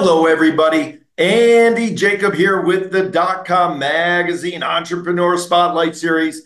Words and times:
Hello, 0.00 0.26
everybody. 0.26 1.00
Andy 1.18 1.92
Jacob 1.92 2.32
here 2.32 2.60
with 2.60 2.92
the 2.92 3.08
dot 3.08 3.44
com 3.44 3.80
magazine 3.80 4.62
entrepreneur 4.62 5.36
spotlight 5.36 5.96
series. 5.96 6.42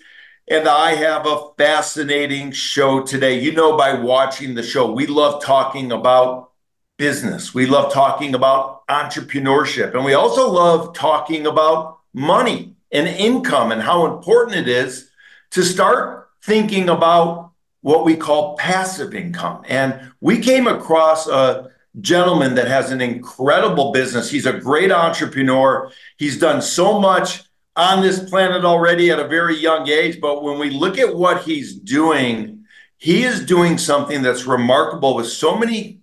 And 0.48 0.66
I 0.66 0.94
have 0.94 1.26
a 1.26 1.50
fascinating 1.58 2.52
show 2.52 3.02
today. 3.02 3.40
You 3.40 3.52
know, 3.52 3.76
by 3.76 3.92
watching 3.92 4.54
the 4.54 4.62
show, 4.62 4.90
we 4.90 5.06
love 5.06 5.44
talking 5.44 5.92
about 5.92 6.52
business, 6.96 7.52
we 7.52 7.66
love 7.66 7.92
talking 7.92 8.34
about 8.34 8.86
entrepreneurship, 8.86 9.92
and 9.92 10.02
we 10.02 10.14
also 10.14 10.50
love 10.50 10.94
talking 10.94 11.46
about 11.46 11.98
money 12.14 12.74
and 12.90 13.06
income 13.06 13.70
and 13.70 13.82
how 13.82 14.06
important 14.06 14.56
it 14.56 14.68
is 14.68 15.10
to 15.50 15.62
start 15.62 16.30
thinking 16.42 16.88
about 16.88 17.50
what 17.82 18.06
we 18.06 18.16
call 18.16 18.56
passive 18.56 19.14
income. 19.14 19.62
And 19.68 20.10
we 20.22 20.38
came 20.38 20.66
across 20.66 21.28
a 21.28 21.70
gentleman 22.00 22.54
that 22.54 22.68
has 22.68 22.90
an 22.90 23.00
incredible 23.00 23.92
business. 23.92 24.30
He's 24.30 24.46
a 24.46 24.52
great 24.52 24.90
entrepreneur. 24.90 25.90
He's 26.16 26.38
done 26.38 26.62
so 26.62 26.98
much 26.98 27.42
on 27.76 28.02
this 28.02 28.18
planet 28.28 28.64
already 28.64 29.10
at 29.10 29.18
a 29.18 29.28
very 29.28 29.56
young 29.56 29.88
age. 29.88 30.20
But 30.20 30.42
when 30.42 30.58
we 30.58 30.70
look 30.70 30.98
at 30.98 31.14
what 31.14 31.42
he's 31.42 31.74
doing, 31.74 32.64
he 32.96 33.24
is 33.24 33.44
doing 33.44 33.78
something 33.78 34.22
that's 34.22 34.46
remarkable 34.46 35.14
with 35.14 35.26
so 35.26 35.56
many 35.56 36.00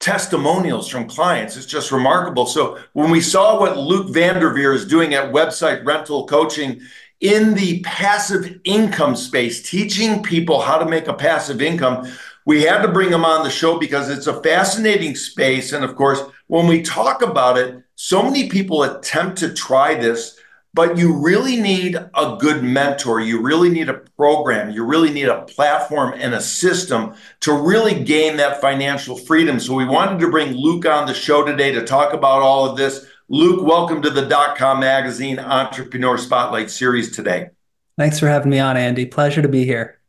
testimonials 0.00 0.88
from 0.88 1.08
clients. 1.08 1.56
It's 1.56 1.66
just 1.66 1.92
remarkable. 1.92 2.46
So 2.46 2.78
when 2.92 3.10
we 3.10 3.20
saw 3.20 3.58
what 3.58 3.78
Luke 3.78 4.12
Van 4.12 4.40
Der 4.40 4.52
Veer 4.52 4.74
is 4.74 4.86
doing 4.86 5.14
at 5.14 5.32
Website 5.32 5.84
Rental 5.84 6.26
Coaching 6.26 6.80
in 7.20 7.54
the 7.54 7.80
passive 7.80 8.60
income 8.64 9.16
space, 9.16 9.68
teaching 9.68 10.22
people 10.22 10.60
how 10.60 10.78
to 10.78 10.84
make 10.84 11.06
a 11.06 11.14
passive 11.14 11.62
income, 11.62 12.10
we 12.44 12.62
had 12.62 12.82
to 12.82 12.88
bring 12.88 13.10
him 13.10 13.24
on 13.24 13.44
the 13.44 13.50
show 13.50 13.78
because 13.78 14.10
it's 14.10 14.26
a 14.26 14.42
fascinating 14.42 15.16
space. 15.16 15.72
And 15.72 15.84
of 15.84 15.96
course, 15.96 16.22
when 16.46 16.66
we 16.66 16.82
talk 16.82 17.22
about 17.22 17.56
it, 17.58 17.82
so 17.94 18.22
many 18.22 18.48
people 18.48 18.82
attempt 18.82 19.38
to 19.38 19.54
try 19.54 19.94
this, 19.94 20.38
but 20.74 20.98
you 20.98 21.16
really 21.16 21.56
need 21.56 21.94
a 21.94 22.36
good 22.38 22.64
mentor. 22.64 23.20
You 23.20 23.40
really 23.40 23.70
need 23.70 23.88
a 23.88 24.02
program. 24.16 24.70
You 24.70 24.84
really 24.84 25.10
need 25.10 25.28
a 25.28 25.42
platform 25.42 26.14
and 26.16 26.34
a 26.34 26.40
system 26.40 27.14
to 27.40 27.52
really 27.52 28.02
gain 28.02 28.36
that 28.38 28.60
financial 28.60 29.16
freedom. 29.16 29.60
So 29.60 29.74
we 29.74 29.84
wanted 29.86 30.18
to 30.20 30.30
bring 30.30 30.54
Luke 30.54 30.84
on 30.86 31.06
the 31.06 31.14
show 31.14 31.44
today 31.44 31.70
to 31.72 31.84
talk 31.84 32.12
about 32.12 32.42
all 32.42 32.68
of 32.68 32.76
this. 32.76 33.06
Luke, 33.28 33.64
welcome 33.64 34.02
to 34.02 34.10
the 34.10 34.26
dot 34.26 34.58
com 34.58 34.80
magazine 34.80 35.38
entrepreneur 35.38 36.18
spotlight 36.18 36.70
series 36.70 37.14
today. 37.14 37.50
Thanks 37.96 38.18
for 38.18 38.26
having 38.26 38.50
me 38.50 38.58
on, 38.58 38.76
Andy. 38.76 39.06
Pleasure 39.06 39.40
to 39.40 39.48
be 39.48 39.64
here. 39.64 40.00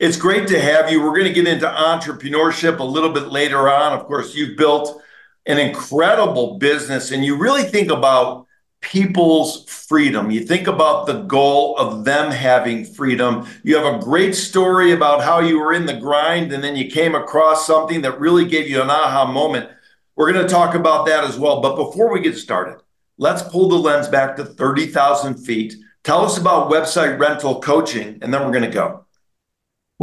It's 0.00 0.16
great 0.16 0.48
to 0.48 0.60
have 0.60 0.90
you. 0.90 1.00
We're 1.00 1.16
going 1.16 1.32
to 1.32 1.32
get 1.32 1.46
into 1.46 1.66
entrepreneurship 1.66 2.80
a 2.80 2.84
little 2.84 3.12
bit 3.12 3.28
later 3.28 3.68
on. 3.70 3.92
Of 3.92 4.06
course, 4.06 4.34
you've 4.34 4.56
built 4.56 5.00
an 5.46 5.58
incredible 5.58 6.58
business 6.58 7.12
and 7.12 7.24
you 7.24 7.36
really 7.36 7.62
think 7.62 7.92
about 7.92 8.46
people's 8.80 9.64
freedom. 9.66 10.32
You 10.32 10.40
think 10.40 10.66
about 10.66 11.06
the 11.06 11.22
goal 11.22 11.76
of 11.76 12.04
them 12.04 12.32
having 12.32 12.84
freedom. 12.84 13.46
You 13.62 13.76
have 13.76 13.94
a 13.94 14.02
great 14.02 14.34
story 14.34 14.90
about 14.90 15.22
how 15.22 15.38
you 15.38 15.60
were 15.60 15.72
in 15.72 15.86
the 15.86 15.96
grind 15.96 16.52
and 16.52 16.62
then 16.62 16.74
you 16.74 16.90
came 16.90 17.14
across 17.14 17.64
something 17.64 18.02
that 18.02 18.18
really 18.18 18.46
gave 18.46 18.68
you 18.68 18.82
an 18.82 18.90
aha 18.90 19.30
moment. 19.30 19.70
We're 20.16 20.32
going 20.32 20.44
to 20.44 20.52
talk 20.52 20.74
about 20.74 21.06
that 21.06 21.22
as 21.22 21.38
well. 21.38 21.60
But 21.60 21.76
before 21.76 22.12
we 22.12 22.20
get 22.20 22.36
started, 22.36 22.82
let's 23.16 23.42
pull 23.42 23.68
the 23.68 23.76
lens 23.76 24.08
back 24.08 24.34
to 24.36 24.44
30,000 24.44 25.36
feet. 25.36 25.74
Tell 26.02 26.24
us 26.24 26.36
about 26.36 26.70
website 26.70 27.18
rental 27.18 27.60
coaching, 27.60 28.18
and 28.20 28.34
then 28.34 28.44
we're 28.44 28.52
going 28.52 28.64
to 28.64 28.70
go. 28.70 29.04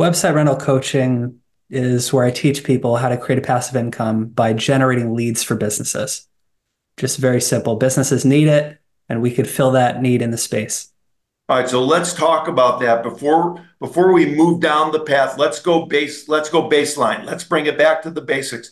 Website 0.02 0.34
rental 0.34 0.56
coaching 0.56 1.40
is 1.70 2.12
where 2.12 2.26
I 2.26 2.32
teach 2.32 2.64
people 2.64 2.96
how 2.96 3.08
to 3.08 3.18
create 3.18 3.38
a 3.38 3.46
passive 3.46 3.76
income 3.76 4.26
by 4.26 4.52
generating 4.52 5.14
leads 5.14 5.44
for 5.44 5.54
businesses. 5.54 6.28
Just 6.98 7.20
very 7.20 7.40
simple. 7.40 7.76
Businesses 7.76 8.26
need 8.26 8.48
it, 8.48 8.80
and 9.08 9.22
we 9.22 9.32
could 9.32 9.48
fill 9.48 9.70
that 9.74 10.02
need 10.02 10.24
in 10.24 10.32
the 10.32 10.40
space. 10.40 10.92
All 11.50 11.60
right, 11.60 11.70
so 11.70 11.84
let's 11.84 12.16
talk 12.16 12.48
about 12.48 12.80
that 12.80 13.04
before 13.04 13.64
before 13.80 14.12
we 14.12 14.26
move 14.26 14.60
down 14.60 14.92
the 14.92 15.02
path. 15.02 15.38
Let's 15.38 15.60
go 15.60 15.86
base. 15.86 16.28
Let's 16.28 16.50
go 16.50 16.68
baseline. 16.68 17.24
Let's 17.24 17.44
bring 17.44 17.68
it 17.68 17.78
back 17.78 18.02
to 18.02 18.10
the 18.10 18.22
basics. 18.22 18.72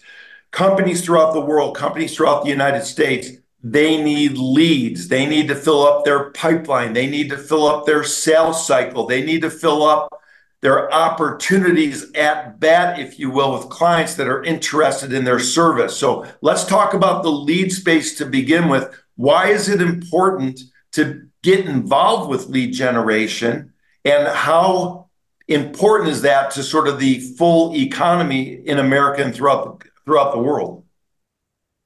Companies 0.50 1.06
throughout 1.06 1.34
the 1.34 1.42
world, 1.42 1.78
companies 1.78 2.16
throughout 2.16 2.44
the 2.44 2.50
United 2.50 2.86
States, 2.86 3.30
they 3.62 4.02
need 4.02 4.36
leads. 4.36 5.10
They 5.10 5.28
need 5.28 5.48
to 5.50 5.56
fill 5.56 5.84
up 5.84 6.06
their 6.06 6.32
pipeline. 6.32 6.94
They 6.94 7.06
need 7.06 7.30
to 7.30 7.38
fill 7.38 7.68
up 7.68 7.86
their 7.86 8.04
sales 8.04 8.66
cycle. 8.66 9.06
They 9.06 9.24
need 9.24 9.44
to 9.44 9.52
fill 9.52 9.84
up 9.84 10.19
there 10.62 10.78
are 10.78 10.92
opportunities 10.92 12.12
at 12.14 12.60
bat, 12.60 13.00
if 13.00 13.18
you 13.18 13.30
will, 13.30 13.58
with 13.58 13.70
clients 13.70 14.16
that 14.16 14.28
are 14.28 14.44
interested 14.44 15.14
in 15.14 15.24
their 15.24 15.40
service. 15.40 15.96
So 15.96 16.26
let's 16.42 16.66
talk 16.66 16.94
about 16.94 17.24
the 17.24 17.32
lead 17.32 17.72
space 17.72 18.18
to 18.18 18.26
begin 18.26 18.68
with. 18.68 18.94
Why 19.16 19.48
is 19.48 19.70
it 19.70 19.82
important 19.82 20.60
to 20.94 21.28
get 21.44 21.66
involved 21.66 22.30
with 22.30 22.48
lead 22.48 22.74
generation? 22.74 23.74
And 24.04 24.28
how 24.28 25.10
important 25.48 26.10
is 26.10 26.22
that 26.24 26.52
to 26.52 26.64
sort 26.64 26.88
of 26.88 27.00
the 27.00 27.20
full 27.20 27.74
economy 27.76 28.54
in 28.54 28.80
America 28.80 29.24
and 29.24 29.34
throughout 29.34 29.84
throughout 30.06 30.34
the 30.34 30.40
world? 30.40 30.84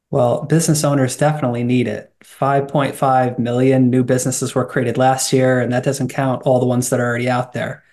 Well, 0.10 0.44
business 0.44 0.84
owners 0.84 1.18
definitely 1.18 1.64
need 1.64 1.88
it. 1.88 2.14
5.5 2.24 3.40
million 3.40 3.90
new 3.90 4.04
businesses 4.04 4.54
were 4.54 4.66
created 4.66 4.96
last 4.96 5.34
year, 5.34 5.60
and 5.60 5.74
that 5.74 5.84
doesn't 5.84 6.10
count 6.10 6.44
all 6.44 6.60
the 6.60 6.68
ones 6.68 6.90
that 6.90 7.00
are 7.00 7.06
already 7.06 7.30
out 7.30 7.54
there. 7.54 7.84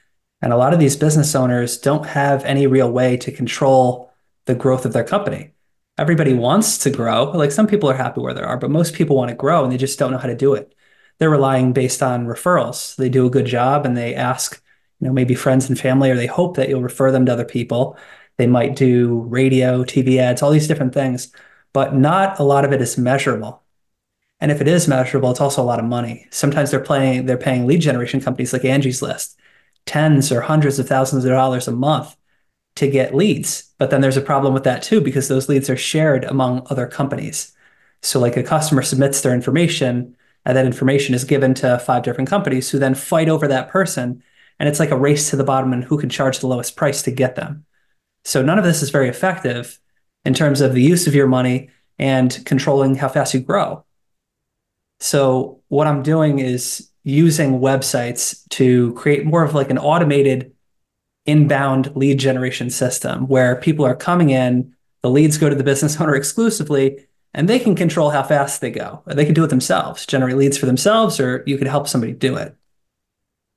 And 0.42 0.52
a 0.52 0.56
lot 0.56 0.72
of 0.72 0.80
these 0.80 0.96
business 0.96 1.34
owners 1.34 1.76
don't 1.78 2.06
have 2.06 2.44
any 2.44 2.66
real 2.66 2.90
way 2.90 3.16
to 3.18 3.32
control 3.32 4.12
the 4.46 4.54
growth 4.54 4.84
of 4.84 4.92
their 4.92 5.04
company. 5.04 5.52
Everybody 5.98 6.32
wants 6.32 6.78
to 6.78 6.90
grow. 6.90 7.24
Like 7.24 7.52
some 7.52 7.66
people 7.66 7.90
are 7.90 7.96
happy 7.96 8.20
where 8.20 8.32
they 8.32 8.40
are, 8.40 8.56
but 8.56 8.70
most 8.70 8.94
people 8.94 9.16
want 9.16 9.28
to 9.28 9.34
grow 9.34 9.62
and 9.62 9.72
they 9.72 9.76
just 9.76 9.98
don't 9.98 10.12
know 10.12 10.18
how 10.18 10.28
to 10.28 10.34
do 10.34 10.54
it. 10.54 10.74
They're 11.18 11.28
relying 11.28 11.74
based 11.74 12.02
on 12.02 12.26
referrals. 12.26 12.96
They 12.96 13.10
do 13.10 13.26
a 13.26 13.30
good 13.30 13.44
job 13.44 13.84
and 13.84 13.96
they 13.96 14.14
ask, 14.14 14.62
you 14.98 15.06
know, 15.06 15.12
maybe 15.12 15.34
friends 15.34 15.68
and 15.68 15.78
family, 15.78 16.10
or 16.10 16.16
they 16.16 16.26
hope 16.26 16.56
that 16.56 16.70
you'll 16.70 16.82
refer 16.82 17.12
them 17.12 17.26
to 17.26 17.32
other 17.32 17.44
people. 17.44 17.98
They 18.38 18.46
might 18.46 18.76
do 18.76 19.20
radio, 19.28 19.84
TV 19.84 20.16
ads, 20.16 20.40
all 20.40 20.50
these 20.50 20.68
different 20.68 20.94
things, 20.94 21.30
but 21.74 21.94
not 21.94 22.38
a 22.38 22.42
lot 22.42 22.64
of 22.64 22.72
it 22.72 22.80
is 22.80 22.96
measurable. 22.96 23.62
And 24.40 24.50
if 24.50 24.62
it 24.62 24.68
is 24.68 24.88
measurable, 24.88 25.30
it's 25.30 25.40
also 25.42 25.60
a 25.60 25.64
lot 25.64 25.78
of 25.78 25.84
money. 25.84 26.26
Sometimes 26.30 26.70
they're 26.70 26.80
playing, 26.80 27.26
they're 27.26 27.36
paying 27.36 27.66
lead 27.66 27.82
generation 27.82 28.22
companies 28.22 28.54
like 28.54 28.64
Angie's 28.64 29.02
List 29.02 29.38
tens 29.86 30.30
or 30.30 30.40
hundreds 30.40 30.78
of 30.78 30.88
thousands 30.88 31.24
of 31.24 31.30
dollars 31.30 31.68
a 31.68 31.72
month 31.72 32.16
to 32.76 32.88
get 32.88 33.14
leads. 33.14 33.72
But 33.78 33.90
then 33.90 34.00
there's 34.00 34.16
a 34.16 34.22
problem 34.22 34.54
with 34.54 34.64
that 34.64 34.82
too, 34.82 35.00
because 35.00 35.28
those 35.28 35.48
leads 35.48 35.68
are 35.68 35.76
shared 35.76 36.24
among 36.24 36.66
other 36.70 36.86
companies. 36.86 37.52
So, 38.02 38.18
like 38.18 38.36
a 38.36 38.42
customer 38.42 38.82
submits 38.82 39.20
their 39.20 39.34
information, 39.34 40.16
and 40.44 40.56
that 40.56 40.66
information 40.66 41.14
is 41.14 41.24
given 41.24 41.52
to 41.54 41.78
five 41.78 42.02
different 42.02 42.30
companies 42.30 42.70
who 42.70 42.78
then 42.78 42.94
fight 42.94 43.28
over 43.28 43.46
that 43.48 43.68
person. 43.68 44.22
And 44.58 44.68
it's 44.68 44.80
like 44.80 44.90
a 44.90 44.96
race 44.96 45.30
to 45.30 45.36
the 45.36 45.44
bottom 45.44 45.72
and 45.72 45.84
who 45.84 45.98
can 45.98 46.08
charge 46.08 46.38
the 46.38 46.46
lowest 46.46 46.76
price 46.76 47.02
to 47.02 47.10
get 47.10 47.36
them. 47.36 47.64
So, 48.24 48.42
none 48.42 48.58
of 48.58 48.64
this 48.64 48.82
is 48.82 48.90
very 48.90 49.08
effective 49.08 49.78
in 50.24 50.34
terms 50.34 50.60
of 50.60 50.74
the 50.74 50.82
use 50.82 51.06
of 51.06 51.14
your 51.14 51.26
money 51.26 51.70
and 51.98 52.42
controlling 52.46 52.94
how 52.94 53.08
fast 53.08 53.34
you 53.34 53.40
grow. 53.40 53.84
So, 55.00 55.62
what 55.68 55.86
I'm 55.86 56.02
doing 56.02 56.38
is 56.38 56.89
using 57.02 57.60
websites 57.60 58.46
to 58.50 58.92
create 58.94 59.24
more 59.24 59.42
of 59.42 59.54
like 59.54 59.70
an 59.70 59.78
automated 59.78 60.52
inbound 61.26 61.94
lead 61.96 62.18
generation 62.18 62.70
system 62.70 63.26
where 63.26 63.56
people 63.56 63.84
are 63.84 63.94
coming 63.94 64.30
in, 64.30 64.74
the 65.02 65.10
leads 65.10 65.38
go 65.38 65.48
to 65.48 65.54
the 65.54 65.64
business 65.64 66.00
owner 66.00 66.14
exclusively, 66.16 67.06
and 67.32 67.48
they 67.48 67.58
can 67.58 67.74
control 67.74 68.10
how 68.10 68.22
fast 68.22 68.60
they 68.60 68.70
go. 68.70 69.02
They 69.06 69.24
can 69.24 69.34
do 69.34 69.44
it 69.44 69.48
themselves, 69.48 70.04
generate 70.04 70.36
leads 70.36 70.58
for 70.58 70.66
themselves, 70.66 71.20
or 71.20 71.44
you 71.46 71.56
could 71.56 71.68
help 71.68 71.88
somebody 71.88 72.12
do 72.12 72.36
it. 72.36 72.56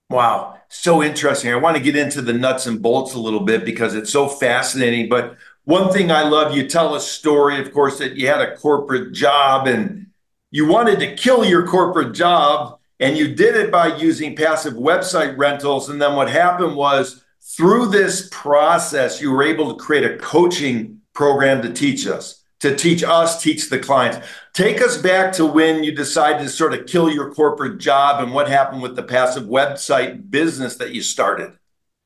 Wow, 0.10 0.60
so 0.70 1.02
interesting. 1.02 1.52
I 1.52 1.56
want 1.56 1.76
to 1.76 1.82
get 1.82 1.96
into 1.96 2.22
the 2.22 2.34
nuts 2.34 2.68
and 2.68 2.82
bolts 2.82 3.16
a 3.16 3.20
little 3.20 3.40
bit 3.40 3.66
because 3.66 3.96
it's 3.96 4.12
so 4.12 4.28
fascinating. 4.28 5.10
But 5.10 5.38
one 5.64 5.92
thing 5.92 6.12
I 6.12 6.24
love, 6.24 6.56
you 6.56 6.68
tell 6.68 6.94
a 6.94 7.00
story, 7.00 7.60
of 7.60 7.74
course, 7.74 7.98
that 7.98 8.16
you 8.16 8.28
had 8.28 8.42
a 8.42 8.56
corporate 8.56 9.14
job 9.14 9.66
and 9.66 10.08
you 10.52 10.68
wanted 10.68 11.00
to 11.00 11.16
kill 11.16 11.44
your 11.44 11.66
corporate 11.66 12.14
job 12.14 12.73
and 13.00 13.18
you 13.18 13.36
did 13.36 13.56
it 13.56 13.72
by 13.72 13.96
using 13.98 14.36
passive 14.36 14.74
website 14.74 15.38
rentals. 15.38 15.90
And 15.90 16.02
then 16.02 16.16
what 16.16 16.30
happened 16.30 16.76
was 16.76 17.24
through 17.42 17.88
this 17.88 18.30
process, 18.32 19.22
you 19.22 19.32
were 19.32 19.44
able 19.44 19.74
to 19.74 19.84
create 19.84 20.04
a 20.04 20.18
coaching 20.18 21.02
program 21.14 21.62
to 21.62 21.74
teach 21.74 22.08
us, 22.08 22.44
to 22.60 22.76
teach 22.76 23.04
us, 23.04 23.42
teach 23.42 23.70
the 23.70 23.80
clients. 23.80 24.26
Take 24.54 24.82
us 24.82 24.98
back 24.98 25.34
to 25.34 25.46
when 25.46 25.84
you 25.84 25.92
decided 25.92 26.44
to 26.44 26.50
sort 26.50 26.74
of 26.74 26.86
kill 26.86 27.10
your 27.10 27.34
corporate 27.34 27.80
job 27.80 28.24
and 28.24 28.34
what 28.34 28.48
happened 28.48 28.82
with 28.82 28.96
the 28.96 29.04
passive 29.04 29.44
website 29.44 30.30
business 30.30 30.78
that 30.78 30.92
you 30.94 31.02
started. 31.02 31.54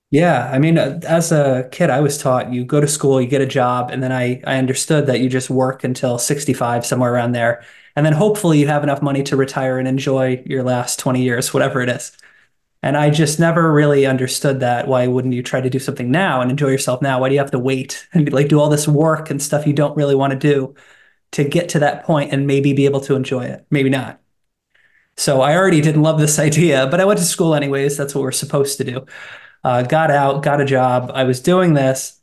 Yeah, 0.10 0.50
I 0.50 0.58
mean, 0.58 0.78
as 0.78 1.34
a 1.34 1.68
kid, 1.72 1.90
I 1.90 2.00
was 2.00 2.18
taught 2.18 2.54
you 2.54 2.64
go 2.64 2.80
to 2.80 2.88
school, 2.88 3.22
you 3.22 3.28
get 3.28 3.42
a 3.42 3.46
job, 3.46 3.92
and 3.92 4.02
then 4.02 4.14
I 4.14 4.42
I 4.48 4.58
understood 4.58 5.06
that 5.08 5.20
you 5.20 5.28
just 5.28 5.50
work 5.50 5.84
until 5.84 6.18
65, 6.18 6.86
somewhere 6.86 7.14
around 7.14 7.34
there, 7.34 7.66
and 7.98 8.06
then 8.06 8.14
hopefully 8.14 8.60
you 8.60 8.68
have 8.68 8.84
enough 8.84 9.02
money 9.02 9.24
to 9.24 9.36
retire 9.36 9.80
and 9.80 9.88
enjoy 9.88 10.44
your 10.46 10.62
last 10.62 11.00
20 11.00 11.24
years, 11.24 11.52
whatever 11.52 11.82
it 11.82 11.90
is. 11.90 12.12
And 12.84 12.96
I 12.96 13.10
just 13.10 13.40
never 13.40 13.74
really 13.74 14.06
understood 14.06 14.60
that. 14.60 14.88
Why 14.88 15.08
wouldn't 15.08 15.34
you 15.34 15.42
try 15.42 15.62
to 15.62 15.70
do 15.70 15.80
something 15.80 16.12
now 16.12 16.40
and 16.40 16.52
enjoy 16.52 16.68
yourself 16.68 17.02
now? 17.02 17.20
Why 17.20 17.30
do 17.30 17.34
you 17.34 17.42
have 17.42 17.50
to 17.52 17.60
wait 17.60 18.08
and 18.14 18.32
like 18.32 18.50
do 18.50 18.60
all 18.60 18.70
this 18.70 18.88
work 18.88 19.32
and 19.32 19.42
stuff 19.42 19.66
you 19.66 19.74
don't 19.74 19.98
really 19.98 20.14
want 20.14 20.32
to 20.32 20.38
do 20.38 20.76
to 21.32 21.44
get 21.44 21.70
to 21.70 21.80
that 21.80 22.06
point 22.06 22.32
and 22.32 22.46
maybe 22.46 22.72
be 22.72 22.86
able 22.86 23.02
to 23.02 23.16
enjoy 23.16 23.46
it, 23.46 23.66
maybe 23.72 23.90
not. 23.90 24.22
So 25.16 25.42
I 25.42 25.58
already 25.58 25.82
didn't 25.82 26.04
love 26.04 26.20
this 26.20 26.38
idea, 26.50 26.86
but 26.86 27.02
I 27.02 27.06
went 27.06 27.18
to 27.18 27.26
school 27.26 27.56
anyways. 27.56 27.98
That's 27.98 28.14
what 28.14 28.22
we're 28.22 28.32
supposed 28.32 28.78
to 28.78 28.84
do. 28.84 29.06
Uh, 29.64 29.82
got 29.82 30.12
out, 30.12 30.44
got 30.44 30.62
a 30.62 30.66
job. 30.66 31.12
I 31.16 31.24
was 31.24 31.42
doing 31.42 31.74
this, 31.74 32.17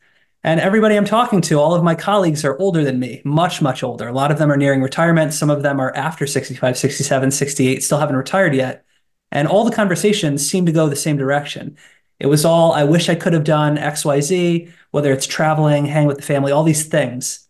and 0.44 0.60
everybody 0.60 0.94
I'm 0.96 1.06
talking 1.06 1.40
to, 1.42 1.58
all 1.58 1.74
of 1.74 1.82
my 1.82 1.94
colleagues 1.94 2.44
are 2.44 2.58
older 2.58 2.84
than 2.84 3.00
me, 3.00 3.22
much, 3.24 3.62
much 3.62 3.82
older. 3.82 4.08
A 4.08 4.12
lot 4.12 4.30
of 4.30 4.38
them 4.38 4.52
are 4.52 4.58
nearing 4.58 4.82
retirement. 4.82 5.32
Some 5.32 5.48
of 5.48 5.62
them 5.62 5.80
are 5.80 5.96
after 5.96 6.26
65, 6.26 6.76
67, 6.76 7.30
68, 7.30 7.82
still 7.82 7.98
haven't 7.98 8.16
retired 8.16 8.54
yet. 8.54 8.84
And 9.32 9.48
all 9.48 9.64
the 9.64 9.74
conversations 9.74 10.48
seem 10.48 10.66
to 10.66 10.72
go 10.72 10.86
the 10.86 10.96
same 10.96 11.16
direction. 11.16 11.78
It 12.20 12.26
was 12.26 12.44
all, 12.44 12.72
I 12.72 12.84
wish 12.84 13.08
I 13.08 13.14
could 13.14 13.32
have 13.32 13.44
done 13.44 13.78
XYZ, 13.78 14.70
whether 14.90 15.12
it's 15.12 15.26
traveling, 15.26 15.86
hang 15.86 16.06
with 16.06 16.18
the 16.18 16.22
family, 16.22 16.52
all 16.52 16.62
these 16.62 16.86
things. 16.86 17.48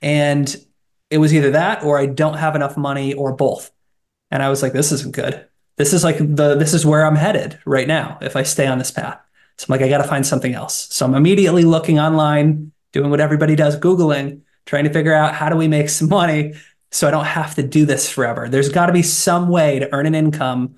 And 0.00 0.54
it 1.10 1.18
was 1.18 1.34
either 1.34 1.50
that 1.50 1.82
or 1.82 1.98
I 1.98 2.06
don't 2.06 2.38
have 2.38 2.54
enough 2.54 2.76
money 2.76 3.14
or 3.14 3.32
both. 3.32 3.72
And 4.30 4.44
I 4.44 4.48
was 4.48 4.62
like, 4.62 4.72
this 4.72 4.92
isn't 4.92 5.14
good. 5.14 5.46
This 5.76 5.92
is 5.92 6.04
like 6.04 6.18
the 6.18 6.54
this 6.54 6.74
is 6.74 6.86
where 6.86 7.04
I'm 7.04 7.16
headed 7.16 7.58
right 7.64 7.88
now 7.88 8.18
if 8.20 8.36
I 8.36 8.44
stay 8.44 8.66
on 8.66 8.78
this 8.78 8.90
path. 8.90 9.20
So 9.58 9.66
I'm 9.68 9.78
like, 9.78 9.82
I 9.82 9.88
got 9.88 9.98
to 9.98 10.08
find 10.08 10.26
something 10.26 10.54
else. 10.54 10.88
So 10.92 11.06
I'm 11.06 11.14
immediately 11.14 11.64
looking 11.64 11.98
online, 11.98 12.72
doing 12.92 13.10
what 13.10 13.20
everybody 13.20 13.54
does, 13.54 13.78
Googling, 13.78 14.40
trying 14.66 14.84
to 14.84 14.92
figure 14.92 15.14
out 15.14 15.34
how 15.34 15.48
do 15.48 15.56
we 15.56 15.68
make 15.68 15.88
some 15.88 16.08
money 16.08 16.54
so 16.90 17.08
I 17.08 17.10
don't 17.10 17.24
have 17.24 17.54
to 17.54 17.62
do 17.62 17.86
this 17.86 18.10
forever. 18.10 18.48
There's 18.48 18.68
got 18.68 18.86
to 18.86 18.92
be 18.92 19.02
some 19.02 19.48
way 19.48 19.78
to 19.78 19.92
earn 19.94 20.06
an 20.06 20.14
income 20.14 20.76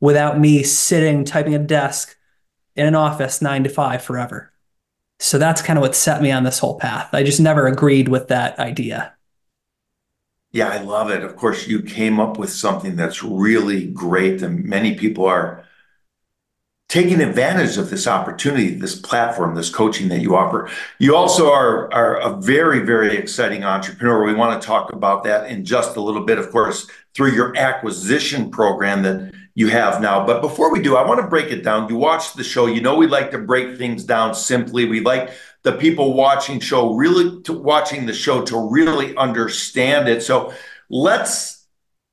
without 0.00 0.38
me 0.38 0.62
sitting, 0.62 1.24
typing 1.24 1.54
at 1.54 1.62
a 1.62 1.64
desk 1.64 2.16
in 2.74 2.86
an 2.86 2.94
office 2.94 3.40
nine 3.40 3.64
to 3.64 3.70
five 3.70 4.02
forever. 4.02 4.52
So 5.18 5.38
that's 5.38 5.62
kind 5.62 5.78
of 5.78 5.80
what 5.80 5.94
set 5.94 6.20
me 6.20 6.30
on 6.30 6.44
this 6.44 6.58
whole 6.58 6.78
path. 6.78 7.08
I 7.14 7.22
just 7.22 7.40
never 7.40 7.66
agreed 7.66 8.08
with 8.08 8.28
that 8.28 8.58
idea. 8.58 9.14
Yeah, 10.52 10.68
I 10.68 10.78
love 10.78 11.10
it. 11.10 11.22
Of 11.22 11.36
course, 11.36 11.66
you 11.66 11.82
came 11.82 12.20
up 12.20 12.38
with 12.38 12.50
something 12.50 12.96
that's 12.96 13.22
really 13.22 13.88
great, 13.88 14.42
and 14.42 14.64
many 14.64 14.94
people 14.94 15.26
are 15.26 15.65
taking 16.88 17.20
advantage 17.20 17.78
of 17.78 17.90
this 17.90 18.06
opportunity, 18.06 18.74
this 18.74 18.98
platform, 18.98 19.54
this 19.54 19.70
coaching 19.70 20.08
that 20.08 20.20
you 20.20 20.36
offer. 20.36 20.70
You 20.98 21.16
also 21.16 21.50
are, 21.50 21.92
are 21.92 22.16
a 22.20 22.40
very, 22.40 22.80
very 22.80 23.16
exciting 23.16 23.64
entrepreneur. 23.64 24.24
We 24.24 24.34
want 24.34 24.60
to 24.60 24.66
talk 24.66 24.92
about 24.92 25.24
that 25.24 25.50
in 25.50 25.64
just 25.64 25.96
a 25.96 26.00
little 26.00 26.24
bit, 26.24 26.38
of 26.38 26.50
course, 26.50 26.88
through 27.14 27.32
your 27.32 27.56
acquisition 27.56 28.50
program 28.50 29.02
that 29.02 29.32
you 29.54 29.68
have 29.68 30.00
now. 30.00 30.24
But 30.24 30.42
before 30.42 30.70
we 30.70 30.80
do, 30.80 30.96
I 30.96 31.06
want 31.06 31.20
to 31.20 31.26
break 31.26 31.50
it 31.50 31.64
down. 31.64 31.88
You 31.88 31.96
watch 31.96 32.34
the 32.34 32.44
show, 32.44 32.66
you 32.66 32.80
know 32.80 32.94
we 32.94 33.08
like 33.08 33.32
to 33.32 33.38
break 33.38 33.78
things 33.78 34.04
down 34.04 34.34
simply. 34.34 34.84
We 34.84 35.00
like 35.00 35.30
the 35.62 35.72
people 35.72 36.14
watching 36.14 36.60
show 36.60 36.94
really 36.94 37.42
to, 37.42 37.52
watching 37.52 38.06
the 38.06 38.12
show 38.12 38.44
to 38.44 38.70
really 38.70 39.16
understand 39.16 40.08
it. 40.08 40.22
So 40.22 40.52
let's 40.88 41.65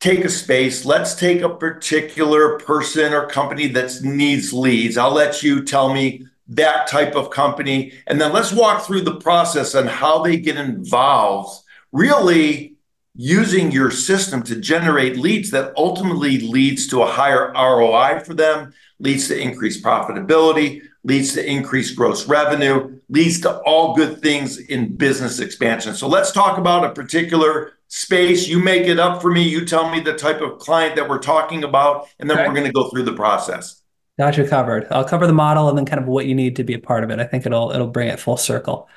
take 0.04 0.26
a 0.26 0.30
space. 0.30 0.84
Let's 0.84 1.16
take 1.16 1.42
a 1.42 1.56
particular 1.56 2.60
person 2.60 3.14
or 3.14 3.26
company 3.26 3.68
that 3.68 4.02
needs 4.04 4.52
leads. 4.52 4.98
I'll 4.98 5.14
let 5.14 5.42
you 5.42 5.64
tell 5.64 5.94
me 5.94 6.28
that 6.50 6.88
type 6.88 7.16
of 7.16 7.30
company, 7.30 7.94
and 8.06 8.20
then 8.20 8.34
let's 8.34 8.52
walk 8.52 8.86
through 8.86 9.04
the 9.04 9.16
process 9.16 9.74
on 9.76 9.88
how 9.88 10.22
they 10.22 10.36
get 10.36 10.58
involved. 10.58 11.64
Really 11.94 12.76
using 13.16 13.72
your 13.72 13.92
system 13.92 14.44
to 14.44 14.60
generate 14.60 15.16
leads 15.16 15.52
that 15.52 15.72
ultimately 15.78 16.38
leads 16.42 16.86
to 16.88 17.02
a 17.02 17.10
higher 17.10 17.54
ROI 17.54 18.20
for 18.26 18.34
them, 18.34 18.74
leads 19.00 19.30
to 19.30 19.40
increased 19.40 19.82
profitability, 19.82 20.82
leads 21.06 21.34
to 21.36 21.50
increased 21.50 21.96
gross 21.96 22.28
revenue, 22.28 23.00
leads 23.08 23.40
to 23.40 23.58
all 23.60 23.96
good 23.96 24.22
things 24.22 24.58
in 24.58 24.98
business 24.98 25.40
expansion. 25.40 25.94
So 25.94 26.10
let's 26.10 26.34
talk 26.34 26.58
about 26.58 26.84
a 26.84 26.90
particular 26.90 27.74
space. 27.94 28.48
You 28.48 28.60
make 28.60 28.88
it 28.88 29.00
up 29.00 29.22
for 29.22 29.32
me. 29.32 29.48
You 29.48 29.66
tell 29.66 29.90
me 29.90 30.00
the 30.00 30.16
type 30.16 30.42
of 30.42 30.58
client 30.58 30.96
that 30.96 31.08
we're 31.08 31.20
talking 31.20 31.64
about, 31.64 32.10
and 32.18 32.28
then 32.28 32.38
we're 32.38 32.54
going 32.54 32.66
to 32.66 32.72
go 32.72 32.90
through 32.90 33.04
the 33.04 33.14
process. 33.14 33.82
Got 34.18 34.38
you 34.38 34.48
covered. 34.48 34.88
I'll 34.90 35.06
cover 35.06 35.28
the 35.28 35.34
model 35.34 35.70
and 35.70 35.78
then 35.78 35.86
kind 35.86 36.02
of 36.02 36.08
what 36.08 36.26
you 36.26 36.34
need 36.34 36.56
to 36.56 36.64
be 36.64 36.74
a 36.74 36.80
part 36.80 37.04
of 37.04 37.12
it. 37.12 37.20
I 37.20 37.26
think 37.26 37.46
it'll 37.46 37.72
it'll 37.72 37.88
bring 37.88 38.08
it 38.08 38.20
full 38.20 38.38
circle. 38.38 38.90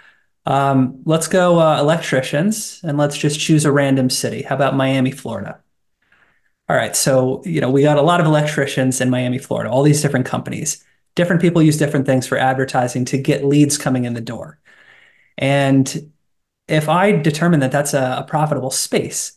Um, 0.46 1.02
let's 1.04 1.28
go 1.28 1.60
uh, 1.60 1.78
electricians 1.78 2.80
and 2.84 2.96
let's 2.96 3.18
just 3.18 3.38
choose 3.38 3.64
a 3.64 3.72
random 3.72 4.08
city. 4.08 4.42
How 4.42 4.54
about 4.54 4.76
Miami, 4.76 5.10
Florida? 5.10 5.60
All 6.68 6.76
right, 6.76 6.96
so 6.96 7.42
you 7.44 7.60
know 7.60 7.70
we 7.70 7.82
got 7.82 7.98
a 7.98 8.02
lot 8.02 8.20
of 8.20 8.26
electricians 8.26 9.00
in 9.00 9.10
Miami, 9.10 9.38
Florida. 9.38 9.70
All 9.70 9.82
these 9.82 10.02
different 10.02 10.26
companies 10.26 10.84
different 11.16 11.42
people 11.42 11.62
use 11.62 11.78
different 11.78 12.06
things 12.06 12.26
for 12.26 12.38
advertising 12.38 13.04
to 13.06 13.18
get 13.18 13.44
leads 13.44 13.76
coming 13.76 14.04
in 14.04 14.14
the 14.14 14.20
door. 14.20 14.60
And 15.38 16.12
if 16.68 16.88
I 16.88 17.12
determine 17.12 17.60
that 17.60 17.72
that's 17.72 17.94
a, 17.94 18.16
a 18.18 18.26
profitable 18.28 18.70
space, 18.70 19.32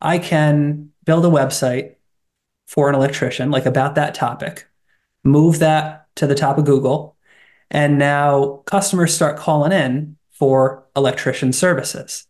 I 0.00 0.18
can 0.18 0.90
build 1.04 1.24
a 1.24 1.28
website 1.28 1.96
for 2.66 2.88
an 2.88 2.94
electrician, 2.94 3.50
like 3.50 3.66
about 3.66 3.94
that 3.94 4.14
topic, 4.14 4.66
move 5.22 5.58
that 5.60 6.08
to 6.16 6.26
the 6.26 6.34
top 6.34 6.58
of 6.58 6.64
Google, 6.64 7.16
and 7.70 7.98
now 7.98 8.62
customers 8.66 9.14
start 9.14 9.38
calling 9.38 9.72
in 9.72 10.16
for 10.30 10.84
electrician 10.96 11.52
services. 11.52 12.26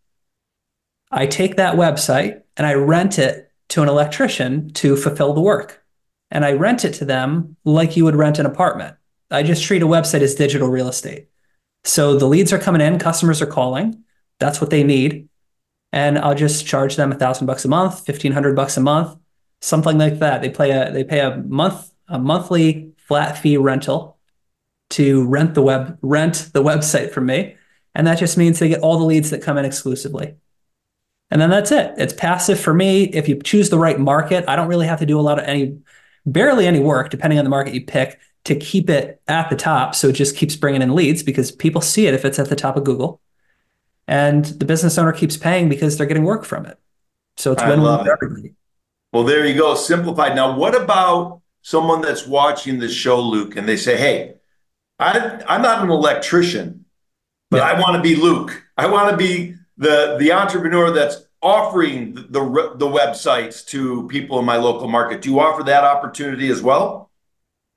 I 1.11 1.27
take 1.27 1.55
that 1.55 1.75
website 1.75 2.41
and 2.57 2.67
I 2.67 2.73
rent 2.73 3.19
it 3.19 3.51
to 3.69 3.81
an 3.81 3.89
electrician 3.89 4.71
to 4.73 4.95
fulfill 4.95 5.33
the 5.33 5.41
work 5.41 5.85
and 6.31 6.43
I 6.43 6.53
rent 6.53 6.85
it 6.85 6.93
to 6.95 7.05
them 7.05 7.55
like 7.63 7.95
you 7.95 8.03
would 8.05 8.15
rent 8.15 8.39
an 8.39 8.45
apartment. 8.45 8.95
I 9.31 9.43
just 9.43 9.63
treat 9.63 9.81
a 9.81 9.87
website 9.87 10.21
as 10.21 10.35
digital 10.35 10.67
real 10.67 10.87
estate. 10.87 11.27
So 11.83 12.17
the 12.17 12.27
leads 12.27 12.51
are 12.51 12.59
coming 12.59 12.81
in, 12.81 12.99
customers 12.99 13.41
are 13.41 13.47
calling. 13.47 14.03
That's 14.39 14.61
what 14.61 14.69
they 14.69 14.83
need. 14.83 15.29
And 15.91 16.17
I'll 16.19 16.35
just 16.35 16.65
charge 16.65 16.95
them 16.95 17.11
a 17.11 17.15
thousand 17.15 17.47
bucks 17.47 17.65
a 17.65 17.69
month, 17.69 18.05
fifteen 18.05 18.33
hundred 18.33 18.55
bucks 18.55 18.77
a 18.77 18.81
month, 18.81 19.17
something 19.61 19.97
like 19.97 20.19
that. 20.19 20.41
They 20.41 20.49
pay 20.49 20.71
a 20.71 20.91
they 20.91 21.03
pay 21.03 21.19
a 21.19 21.37
month 21.37 21.91
a 22.07 22.19
monthly 22.19 22.91
flat 23.07 23.37
fee 23.37 23.57
rental 23.57 24.17
to 24.91 25.25
rent 25.25 25.53
the 25.55 25.61
web 25.61 25.97
rent 26.01 26.49
the 26.53 26.63
website 26.63 27.11
from 27.11 27.27
me. 27.27 27.55
And 27.93 28.05
that 28.07 28.19
just 28.19 28.37
means 28.37 28.59
they 28.59 28.67
get 28.67 28.81
all 28.81 28.97
the 28.97 29.05
leads 29.05 29.29
that 29.29 29.41
come 29.41 29.57
in 29.57 29.65
exclusively. 29.65 30.35
And 31.31 31.41
then 31.41 31.49
that's 31.49 31.71
it. 31.71 31.93
It's 31.97 32.13
passive 32.13 32.59
for 32.59 32.73
me. 32.73 33.05
If 33.05 33.27
you 33.27 33.41
choose 33.41 33.69
the 33.69 33.79
right 33.79 33.99
market, 33.99 34.45
I 34.47 34.55
don't 34.55 34.67
really 34.67 34.87
have 34.87 34.99
to 34.99 35.05
do 35.05 35.19
a 35.19 35.21
lot 35.21 35.39
of 35.39 35.45
any 35.45 35.79
barely 36.25 36.67
any 36.67 36.79
work, 36.79 37.09
depending 37.09 37.39
on 37.39 37.45
the 37.45 37.49
market 37.49 37.73
you 37.73 37.85
pick, 37.85 38.19
to 38.43 38.55
keep 38.55 38.89
it 38.89 39.21
at 39.27 39.49
the 39.49 39.55
top. 39.55 39.95
So 39.95 40.09
it 40.09 40.13
just 40.13 40.35
keeps 40.35 40.55
bringing 40.55 40.81
in 40.81 40.93
leads 40.93 41.23
because 41.23 41.51
people 41.51 41.81
see 41.81 42.05
it 42.05 42.13
if 42.13 42.25
it's 42.25 42.37
at 42.37 42.49
the 42.49 42.55
top 42.55 42.75
of 42.75 42.83
Google. 42.83 43.21
And 44.07 44.45
the 44.45 44.65
business 44.65 44.97
owner 44.97 45.11
keeps 45.11 45.37
paying 45.37 45.67
because 45.69 45.97
they're 45.97 46.07
getting 46.07 46.23
work 46.23 46.45
from 46.45 46.65
it. 46.65 46.79
So 47.37 47.51
it's 47.51 47.63
win 47.63 47.81
win 47.81 48.05
for 48.05 48.13
everybody. 48.13 48.53
Well, 49.11 49.23
there 49.23 49.45
you 49.45 49.57
go. 49.57 49.75
Simplified. 49.75 50.35
Now, 50.35 50.57
what 50.57 50.75
about 50.75 51.41
someone 51.61 52.01
that's 52.01 52.27
watching 52.27 52.79
the 52.79 52.87
show, 52.87 53.19
Luke, 53.19 53.55
and 53.55 53.67
they 53.67 53.77
say, 53.77 53.97
hey, 53.97 54.35
I, 54.99 55.41
I'm 55.47 55.61
not 55.61 55.83
an 55.83 55.89
electrician, 55.89 56.85
but 57.49 57.57
yeah. 57.57 57.63
I 57.63 57.79
want 57.79 57.95
to 57.95 58.01
be 58.01 58.15
Luke. 58.15 58.63
I 58.77 58.87
want 58.87 59.09
to 59.09 59.17
be 59.17 59.55
the, 59.77 60.17
the 60.19 60.31
entrepreneur 60.31 60.91
that's 60.91 61.25
offering 61.41 62.13
the, 62.13 62.21
the, 62.21 62.73
the 62.75 62.85
websites 62.85 63.65
to 63.67 64.07
people 64.07 64.39
in 64.39 64.45
my 64.45 64.57
local 64.57 64.87
market. 64.87 65.21
Do 65.21 65.29
you 65.29 65.39
offer 65.39 65.63
that 65.63 65.83
opportunity 65.83 66.49
as 66.49 66.61
well? 66.61 67.09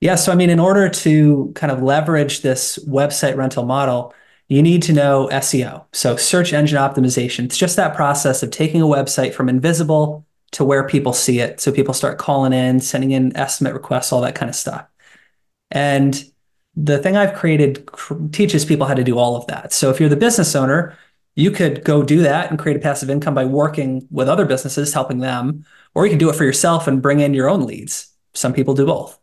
Yeah. 0.01 0.15
So, 0.15 0.31
I 0.31 0.35
mean, 0.35 0.49
in 0.49 0.59
order 0.59 0.87
to 0.89 1.51
kind 1.55 1.71
of 1.71 1.81
leverage 1.81 2.41
this 2.41 2.79
website 2.87 3.35
rental 3.35 3.65
model, 3.65 4.13
you 4.49 4.63
need 4.63 4.81
to 4.83 4.93
know 4.93 5.29
SEO. 5.31 5.85
So, 5.93 6.15
search 6.15 6.53
engine 6.53 6.77
optimization. 6.77 7.45
It's 7.45 7.57
just 7.57 7.75
that 7.75 7.95
process 7.95 8.43
of 8.43 8.51
taking 8.51 8.81
a 8.81 8.85
website 8.85 9.33
from 9.33 9.47
invisible 9.47 10.25
to 10.51 10.65
where 10.65 10.87
people 10.87 11.13
see 11.13 11.39
it. 11.39 11.61
So, 11.61 11.71
people 11.71 11.93
start 11.93 12.17
calling 12.17 12.51
in, 12.51 12.79
sending 12.79 13.11
in 13.11 13.37
estimate 13.37 13.73
requests, 13.73 14.11
all 14.11 14.21
that 14.21 14.35
kind 14.35 14.49
of 14.49 14.55
stuff. 14.55 14.85
And 15.71 16.21
the 16.75 16.97
thing 16.97 17.15
I've 17.15 17.35
created 17.35 17.89
teaches 18.31 18.65
people 18.65 18.87
how 18.87 18.95
to 18.95 19.03
do 19.03 19.19
all 19.19 19.35
of 19.35 19.45
that. 19.47 19.71
So, 19.71 19.91
if 19.91 19.99
you're 19.99 20.09
the 20.09 20.15
business 20.15 20.55
owner, 20.55 20.97
you 21.35 21.51
could 21.51 21.83
go 21.83 22.01
do 22.01 22.23
that 22.23 22.49
and 22.49 22.57
create 22.57 22.75
a 22.75 22.81
passive 22.81 23.09
income 23.09 23.35
by 23.35 23.45
working 23.45 24.07
with 24.09 24.27
other 24.27 24.45
businesses, 24.45 24.93
helping 24.93 25.19
them, 25.19 25.63
or 25.93 26.05
you 26.05 26.09
can 26.09 26.19
do 26.19 26.29
it 26.29 26.35
for 26.35 26.43
yourself 26.43 26.87
and 26.87 27.03
bring 27.03 27.19
in 27.19 27.35
your 27.35 27.49
own 27.49 27.67
leads. 27.67 28.13
Some 28.33 28.53
people 28.53 28.73
do 28.73 28.87
both. 28.87 29.19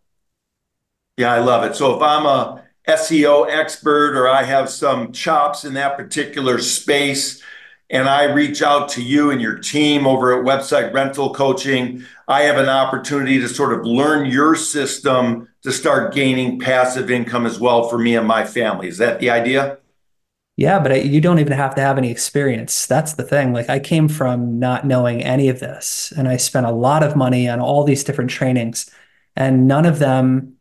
Yeah, 1.17 1.33
I 1.33 1.41
love 1.41 1.65
it. 1.65 1.75
So 1.75 1.97
if 1.97 2.03
I'm 2.03 2.27
a 2.27 2.66
SEO 2.89 3.51
expert 3.51 4.17
or 4.17 4.29
I 4.29 4.45
have 4.45 4.71
some 4.71 5.13
chops 5.13 5.65
in 5.65 5.75
that 5.75 5.97
particular 5.97 6.59
space 6.59 7.43
and 7.89 8.09
I 8.09 8.25
reach 8.25 8.63
out 8.63 8.89
to 8.91 9.03
you 9.03 9.31
and 9.31 9.41
your 9.41 9.59
team 9.59 10.07
over 10.07 10.37
at 10.37 10.45
Website 10.45 10.93
Rental 10.93 11.33
Coaching, 11.33 12.05
I 12.27 12.43
have 12.43 12.59
an 12.59 12.69
opportunity 12.69 13.39
to 13.39 13.49
sort 13.49 13.73
of 13.73 13.87
learn 13.87 14.27
your 14.27 14.57
system 14.57 15.49
to 15.63 15.71
start 15.71 16.13
gaining 16.13 16.59
passive 16.59 17.11
income 17.11 17.47
as 17.47 17.61
well 17.61 17.89
for 17.89 17.99
me 17.99 18.17
and 18.17 18.27
my 18.27 18.45
family. 18.45 18.89
Is 18.89 18.99
that 18.99 19.21
the 19.21 19.31
idea? 19.31 19.79
Yeah, 20.57 20.81
but 20.81 21.05
you 21.05 21.21
don't 21.21 21.39
even 21.39 21.53
have 21.53 21.75
to 21.75 21.83
have 21.83 21.99
any 21.99 22.11
experience. 22.11 22.87
That's 22.87 23.15
the 23.15 23.23
thing. 23.23 23.53
Like 23.53 23.69
I 23.69 23.79
came 23.79 24.09
from 24.09 24.59
not 24.59 24.87
knowing 24.87 25.23
any 25.23 25.49
of 25.49 25.61
this, 25.61 26.13
and 26.17 26.27
I 26.27 26.39
spent 26.39 26.67
a 26.67 26.73
lot 26.73 27.03
of 27.03 27.15
money 27.15 27.49
on 27.49 27.61
all 27.61 27.85
these 27.85 28.03
different 28.03 28.31
trainings, 28.31 28.91
and 29.37 29.69
none 29.69 29.87
of 29.87 29.99
them 29.99 30.55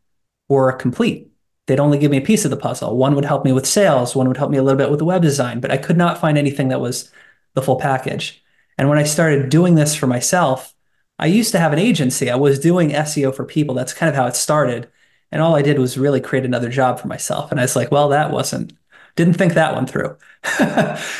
were 0.48 0.70
complete. 0.72 1.30
They'd 1.66 1.80
only 1.80 1.98
give 1.98 2.10
me 2.10 2.18
a 2.18 2.22
piece 2.22 2.44
of 2.44 2.50
the 2.50 2.56
puzzle. 2.56 2.96
One 2.96 3.14
would 3.14 3.24
help 3.24 3.44
me 3.44 3.52
with 3.52 3.66
sales, 3.66 4.14
one 4.14 4.28
would 4.28 4.36
help 4.36 4.50
me 4.50 4.58
a 4.58 4.62
little 4.62 4.78
bit 4.78 4.90
with 4.90 5.00
the 5.00 5.04
web 5.04 5.22
design, 5.22 5.60
but 5.60 5.70
I 5.72 5.76
could 5.76 5.96
not 5.96 6.18
find 6.18 6.38
anything 6.38 6.68
that 6.68 6.80
was 6.80 7.10
the 7.54 7.62
full 7.62 7.76
package. 7.76 8.42
And 8.78 8.88
when 8.88 8.98
I 8.98 9.04
started 9.04 9.48
doing 9.48 9.74
this 9.74 9.94
for 9.94 10.06
myself, 10.06 10.74
I 11.18 11.26
used 11.26 11.52
to 11.52 11.58
have 11.58 11.72
an 11.72 11.78
agency. 11.78 12.30
I 12.30 12.36
was 12.36 12.58
doing 12.58 12.90
SEO 12.90 13.34
for 13.34 13.44
people. 13.44 13.74
That's 13.74 13.94
kind 13.94 14.10
of 14.10 14.14
how 14.14 14.26
it 14.26 14.36
started. 14.36 14.88
And 15.32 15.42
all 15.42 15.56
I 15.56 15.62
did 15.62 15.78
was 15.78 15.98
really 15.98 16.20
create 16.20 16.44
another 16.44 16.68
job 16.68 17.00
for 17.00 17.08
myself. 17.08 17.50
And 17.50 17.58
I 17.58 17.64
was 17.64 17.74
like, 17.74 17.90
well, 17.90 18.10
that 18.10 18.30
wasn't, 18.30 18.74
didn't 19.16 19.34
think 19.34 19.54
that 19.54 19.74
one 19.74 19.86
through. 19.86 20.16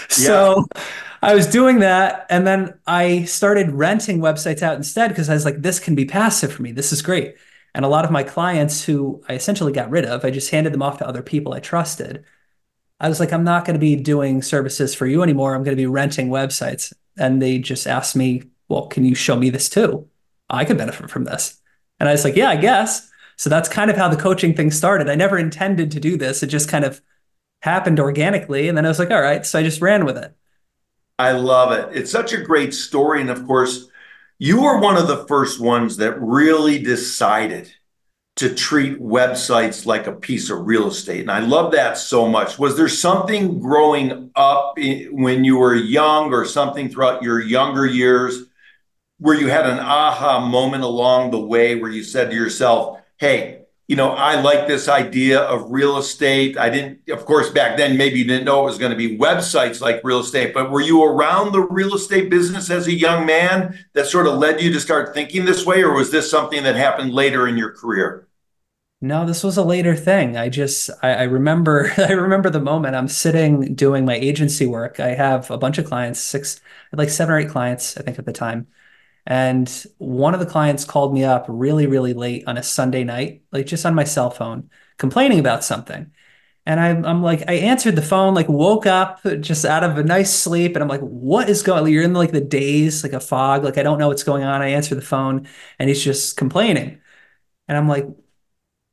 so 0.08 0.64
yeah. 0.76 0.82
I 1.22 1.34
was 1.34 1.46
doing 1.46 1.80
that. 1.80 2.26
And 2.28 2.46
then 2.46 2.78
I 2.86 3.24
started 3.24 3.72
renting 3.72 4.18
websites 4.18 4.62
out 4.62 4.76
instead 4.76 5.08
because 5.08 5.30
I 5.30 5.34
was 5.34 5.44
like, 5.44 5.62
this 5.62 5.80
can 5.80 5.94
be 5.94 6.04
passive 6.04 6.52
for 6.52 6.62
me. 6.62 6.72
This 6.72 6.92
is 6.92 7.02
great. 7.02 7.36
And 7.76 7.84
a 7.84 7.88
lot 7.88 8.06
of 8.06 8.10
my 8.10 8.22
clients 8.22 8.82
who 8.82 9.22
I 9.28 9.34
essentially 9.34 9.70
got 9.70 9.90
rid 9.90 10.06
of, 10.06 10.24
I 10.24 10.30
just 10.30 10.48
handed 10.48 10.72
them 10.72 10.80
off 10.80 10.96
to 10.96 11.06
other 11.06 11.22
people 11.22 11.52
I 11.52 11.60
trusted. 11.60 12.24
I 12.98 13.06
was 13.10 13.20
like, 13.20 13.34
I'm 13.34 13.44
not 13.44 13.66
going 13.66 13.74
to 13.74 13.78
be 13.78 13.96
doing 13.96 14.40
services 14.40 14.94
for 14.94 15.06
you 15.06 15.22
anymore. 15.22 15.54
I'm 15.54 15.62
going 15.62 15.76
to 15.76 15.82
be 15.82 15.86
renting 15.86 16.30
websites. 16.30 16.94
And 17.18 17.42
they 17.42 17.58
just 17.58 17.86
asked 17.86 18.16
me, 18.16 18.44
well, 18.70 18.86
can 18.86 19.04
you 19.04 19.14
show 19.14 19.36
me 19.36 19.50
this 19.50 19.68
too? 19.68 20.08
I 20.48 20.64
could 20.64 20.78
benefit 20.78 21.10
from 21.10 21.24
this. 21.24 21.60
And 22.00 22.08
I 22.08 22.12
was 22.12 22.24
like, 22.24 22.34
yeah, 22.34 22.48
I 22.48 22.56
guess. 22.56 23.10
So 23.36 23.50
that's 23.50 23.68
kind 23.68 23.90
of 23.90 23.98
how 23.98 24.08
the 24.08 24.16
coaching 24.16 24.54
thing 24.54 24.70
started. 24.70 25.10
I 25.10 25.14
never 25.14 25.36
intended 25.36 25.90
to 25.90 26.00
do 26.00 26.16
this. 26.16 26.42
It 26.42 26.46
just 26.46 26.70
kind 26.70 26.84
of 26.84 27.02
happened 27.60 28.00
organically. 28.00 28.68
And 28.68 28.78
then 28.78 28.86
I 28.86 28.88
was 28.88 28.98
like, 28.98 29.10
all 29.10 29.20
right. 29.20 29.44
So 29.44 29.58
I 29.58 29.62
just 29.62 29.82
ran 29.82 30.06
with 30.06 30.16
it. 30.16 30.34
I 31.18 31.32
love 31.32 31.72
it. 31.72 31.94
It's 31.94 32.10
such 32.10 32.32
a 32.32 32.40
great 32.40 32.72
story. 32.72 33.20
And 33.20 33.28
of 33.28 33.46
course, 33.46 33.88
you 34.38 34.62
were 34.62 34.78
one 34.78 34.96
of 34.96 35.08
the 35.08 35.26
first 35.26 35.60
ones 35.60 35.96
that 35.98 36.20
really 36.20 36.78
decided 36.78 37.72
to 38.36 38.54
treat 38.54 39.00
websites 39.00 39.86
like 39.86 40.06
a 40.06 40.12
piece 40.12 40.50
of 40.50 40.66
real 40.66 40.88
estate. 40.88 41.20
And 41.20 41.30
I 41.30 41.40
love 41.40 41.72
that 41.72 41.96
so 41.96 42.28
much. 42.28 42.58
Was 42.58 42.76
there 42.76 42.88
something 42.88 43.60
growing 43.60 44.30
up 44.36 44.76
when 44.76 45.44
you 45.44 45.56
were 45.56 45.74
young 45.74 46.34
or 46.34 46.44
something 46.44 46.90
throughout 46.90 47.22
your 47.22 47.40
younger 47.40 47.86
years 47.86 48.44
where 49.18 49.34
you 49.34 49.48
had 49.48 49.66
an 49.66 49.78
aha 49.78 50.46
moment 50.46 50.84
along 50.84 51.30
the 51.30 51.40
way 51.40 51.76
where 51.76 51.90
you 51.90 52.04
said 52.04 52.28
to 52.30 52.36
yourself, 52.36 53.00
hey, 53.16 53.62
you 53.88 53.94
know, 53.94 54.10
I 54.10 54.40
like 54.40 54.66
this 54.66 54.88
idea 54.88 55.40
of 55.40 55.70
real 55.70 55.96
estate. 55.96 56.58
I 56.58 56.68
didn't, 56.70 57.08
of 57.08 57.24
course, 57.24 57.50
back 57.50 57.76
then, 57.76 57.96
maybe 57.96 58.18
you 58.18 58.24
didn't 58.24 58.44
know 58.44 58.62
it 58.62 58.64
was 58.64 58.78
going 58.78 58.90
to 58.90 58.96
be 58.96 59.16
websites 59.16 59.80
like 59.80 60.00
real 60.02 60.20
estate, 60.20 60.52
but 60.52 60.72
were 60.72 60.80
you 60.80 61.04
around 61.04 61.52
the 61.52 61.60
real 61.60 61.94
estate 61.94 62.28
business 62.28 62.68
as 62.68 62.88
a 62.88 62.92
young 62.92 63.26
man 63.26 63.78
that 63.92 64.06
sort 64.06 64.26
of 64.26 64.38
led 64.38 64.60
you 64.60 64.72
to 64.72 64.80
start 64.80 65.14
thinking 65.14 65.44
this 65.44 65.64
way? 65.64 65.84
Or 65.84 65.94
was 65.94 66.10
this 66.10 66.28
something 66.28 66.64
that 66.64 66.74
happened 66.74 67.14
later 67.14 67.46
in 67.46 67.56
your 67.56 67.70
career? 67.70 68.26
No, 69.00 69.26
this 69.26 69.44
was 69.44 69.56
a 69.56 69.62
later 69.62 69.94
thing. 69.94 70.36
I 70.36 70.48
just, 70.48 70.90
I, 71.02 71.10
I 71.10 71.22
remember, 71.24 71.92
I 71.98 72.12
remember 72.12 72.50
the 72.50 72.60
moment 72.60 72.96
I'm 72.96 73.08
sitting 73.08 73.74
doing 73.74 74.04
my 74.04 74.14
agency 74.16 74.66
work. 74.66 74.98
I 74.98 75.14
have 75.14 75.50
a 75.50 75.58
bunch 75.58 75.78
of 75.78 75.86
clients, 75.86 76.18
six, 76.20 76.60
like 76.92 77.10
seven 77.10 77.34
or 77.34 77.38
eight 77.38 77.50
clients, 77.50 77.96
I 77.96 78.02
think 78.02 78.18
at 78.18 78.24
the 78.24 78.32
time 78.32 78.66
and 79.26 79.84
one 79.98 80.34
of 80.34 80.40
the 80.40 80.46
clients 80.46 80.84
called 80.84 81.12
me 81.12 81.24
up 81.24 81.46
really, 81.48 81.86
really 81.86 82.14
late 82.14 82.44
on 82.46 82.56
a 82.56 82.62
Sunday 82.62 83.02
night, 83.02 83.42
like 83.50 83.66
just 83.66 83.84
on 83.84 83.94
my 83.94 84.04
cell 84.04 84.30
phone, 84.30 84.70
complaining 84.98 85.40
about 85.40 85.64
something. 85.64 86.12
And 86.64 86.80
I'm, 86.80 87.04
I'm 87.04 87.22
like, 87.22 87.42
I 87.48 87.54
answered 87.54 87.96
the 87.96 88.02
phone, 88.02 88.34
like 88.34 88.48
woke 88.48 88.86
up 88.86 89.20
just 89.40 89.64
out 89.64 89.84
of 89.84 89.98
a 89.98 90.04
nice 90.04 90.32
sleep. 90.32 90.74
And 90.74 90.82
I'm 90.82 90.88
like, 90.88 91.00
what 91.00 91.48
is 91.48 91.62
going 91.62 91.92
You're 91.92 92.02
in 92.04 92.12
like 92.12 92.32
the 92.32 92.40
daze, 92.40 93.02
like 93.04 93.12
a 93.12 93.20
fog. 93.20 93.64
Like, 93.64 93.78
I 93.78 93.82
don't 93.82 93.98
know 93.98 94.08
what's 94.08 94.24
going 94.24 94.44
on. 94.44 94.62
I 94.62 94.68
answer 94.68 94.94
the 94.94 95.02
phone 95.02 95.48
and 95.78 95.88
he's 95.88 96.02
just 96.02 96.36
complaining. 96.36 97.00
And 97.68 97.78
I'm 97.78 97.88
like, 97.88 98.06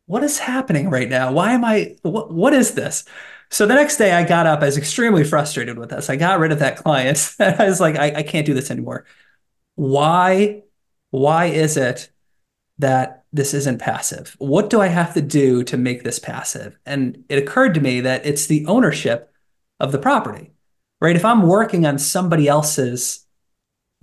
what 0.05 0.23
is 0.23 0.39
happening 0.39 0.89
right 0.89 1.09
now? 1.09 1.31
Why 1.31 1.53
am 1.53 1.63
I, 1.65 1.95
what, 2.03 2.33
what 2.33 2.53
is 2.53 2.73
this? 2.75 3.05
So 3.49 3.65
the 3.65 3.75
next 3.75 3.97
day 3.97 4.11
I 4.13 4.23
got 4.23 4.47
up, 4.47 4.61
I 4.61 4.65
was 4.65 4.77
extremely 4.77 5.23
frustrated 5.23 5.77
with 5.77 5.89
this. 5.89 6.09
I 6.09 6.15
got 6.15 6.39
rid 6.39 6.51
of 6.51 6.59
that 6.59 6.77
client. 6.77 7.35
I 7.39 7.65
was 7.65 7.79
like, 7.79 7.95
I, 7.97 8.15
I 8.17 8.23
can't 8.23 8.45
do 8.45 8.53
this 8.53 8.71
anymore 8.71 9.05
why 9.75 10.63
why 11.11 11.45
is 11.45 11.77
it 11.77 12.09
that 12.79 13.23
this 13.31 13.53
isn't 13.53 13.79
passive? 13.79 14.35
What 14.39 14.69
do 14.69 14.81
I 14.81 14.87
have 14.87 15.13
to 15.13 15.21
do 15.21 15.63
to 15.65 15.77
make 15.77 16.03
this 16.03 16.19
passive? 16.19 16.77
And 16.85 17.23
it 17.29 17.37
occurred 17.37 17.75
to 17.75 17.81
me 17.81 18.01
that 18.01 18.25
it's 18.25 18.47
the 18.47 18.65
ownership 18.65 19.31
of 19.79 19.91
the 19.91 19.99
property, 19.99 20.53
right? 20.99 21.15
If 21.15 21.25
I'm 21.25 21.43
working 21.43 21.85
on 21.85 21.99
somebody 21.99 22.47
else's 22.47 23.25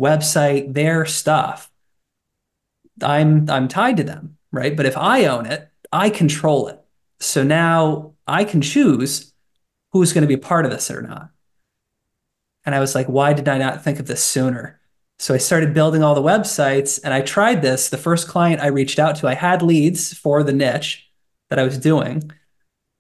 website, 0.01 0.75
their 0.75 1.05
stuff, 1.05 1.71
I'm 3.03 3.49
I'm 3.51 3.69
tied 3.69 3.97
to 3.99 4.05
them, 4.05 4.37
right? 4.53 4.77
But 4.77 4.87
if 4.87 4.97
I 4.97 5.25
own 5.27 5.47
it, 5.47 5.69
I 5.93 6.11
control 6.11 6.69
it. 6.69 6.81
So 7.19 7.43
now 7.43 8.15
I 8.27 8.45
can 8.45 8.61
choose 8.61 9.33
who's 9.93 10.13
going 10.13 10.23
to 10.23 10.29
be 10.29 10.37
part 10.37 10.65
of 10.65 10.71
this 10.71 10.91
or 10.91 11.03
not. 11.03 11.31
And 12.65 12.75
I 12.75 12.81
was 12.81 12.95
like, 12.95 13.07
why 13.07 13.33
did 13.33 13.49
I 13.49 13.59
not 13.59 13.83
think 13.83 13.99
of 13.99 14.07
this 14.07 14.23
sooner? 14.23 14.80
So 15.21 15.35
I 15.35 15.37
started 15.37 15.75
building 15.75 16.03
all 16.03 16.15
the 16.15 16.23
websites 16.23 16.99
and 17.05 17.13
I 17.13 17.21
tried 17.21 17.61
this. 17.61 17.91
The 17.91 17.99
first 17.99 18.27
client 18.27 18.63
I 18.63 18.69
reached 18.69 18.99
out 18.99 19.17
to, 19.17 19.29
I 19.29 19.35
had 19.35 19.61
leads 19.61 20.15
for 20.15 20.43
the 20.43 20.55
niche 20.55 21.11
that 21.51 21.59
I 21.59 21.63
was 21.63 21.77
doing, 21.77 22.33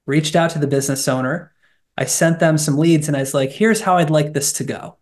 reached 0.07 0.37
out 0.37 0.51
to 0.51 0.59
the 0.59 0.67
business 0.67 1.09
owner. 1.09 1.55
I 1.97 2.05
sent 2.05 2.39
them 2.39 2.59
some 2.59 2.77
leads 2.77 3.09
and 3.09 3.17
I 3.17 3.21
was 3.21 3.33
like, 3.33 3.53
here's 3.53 3.81
how 3.81 3.97
I'd 3.97 4.11
like 4.11 4.35
this 4.35 4.53
to 4.55 4.65
go. 4.65 4.99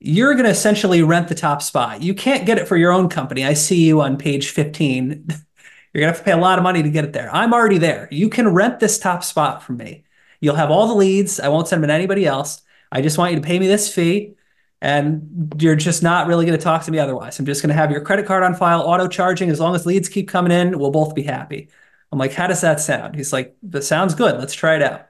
You're 0.00 0.34
going 0.34 0.46
to 0.46 0.50
essentially 0.50 1.04
rent 1.04 1.28
the 1.28 1.36
top 1.36 1.62
spot. 1.62 2.02
You 2.02 2.14
can't 2.14 2.46
get 2.46 2.58
it 2.58 2.66
for 2.66 2.76
your 2.76 2.90
own 2.90 3.08
company. 3.08 3.44
I 3.44 3.54
see 3.54 3.86
you 3.86 4.00
on 4.00 4.16
page 4.16 4.48
15. 4.48 5.26
You're 5.28 6.00
going 6.00 6.12
to 6.12 6.16
have 6.16 6.18
to 6.18 6.24
pay 6.24 6.32
a 6.32 6.36
lot 6.36 6.58
of 6.58 6.64
money 6.64 6.82
to 6.82 6.90
get 6.90 7.04
it 7.04 7.12
there. 7.12 7.32
I'm 7.32 7.54
already 7.54 7.78
there. 7.78 8.08
You 8.10 8.28
can 8.28 8.52
rent 8.52 8.80
this 8.80 8.98
top 8.98 9.22
spot 9.22 9.62
from 9.62 9.76
me. 9.76 10.02
You'll 10.40 10.56
have 10.56 10.72
all 10.72 10.88
the 10.88 10.94
leads. 10.94 11.38
I 11.38 11.46
won't 11.46 11.68
send 11.68 11.80
them 11.80 11.88
to 11.90 11.94
anybody 11.94 12.26
else. 12.26 12.60
I 12.90 13.02
just 13.02 13.18
want 13.18 13.34
you 13.34 13.40
to 13.40 13.46
pay 13.46 13.60
me 13.60 13.68
this 13.68 13.94
fee 13.94 14.34
and 14.82 15.54
you're 15.58 15.76
just 15.76 16.02
not 16.02 16.26
really 16.26 16.44
going 16.44 16.58
to 16.58 16.62
talk 16.62 16.82
to 16.82 16.90
me 16.90 16.98
otherwise. 16.98 17.38
I'm 17.38 17.46
just 17.46 17.62
going 17.62 17.68
to 17.68 17.74
have 17.74 17.92
your 17.92 18.00
credit 18.00 18.26
card 18.26 18.42
on 18.42 18.56
file, 18.56 18.82
auto 18.82 19.06
charging. 19.06 19.48
As 19.48 19.60
long 19.60 19.76
as 19.76 19.86
leads 19.86 20.08
keep 20.08 20.28
coming 20.28 20.50
in, 20.50 20.76
we'll 20.76 20.90
both 20.90 21.14
be 21.14 21.22
happy. 21.22 21.68
I'm 22.10 22.18
like, 22.18 22.32
how 22.32 22.48
does 22.48 22.62
that 22.62 22.80
sound? 22.80 23.14
He's 23.14 23.32
like, 23.32 23.56
that 23.62 23.84
sounds 23.84 24.16
good. 24.16 24.40
Let's 24.40 24.54
try 24.54 24.74
it 24.74 24.82
out. 24.82 25.06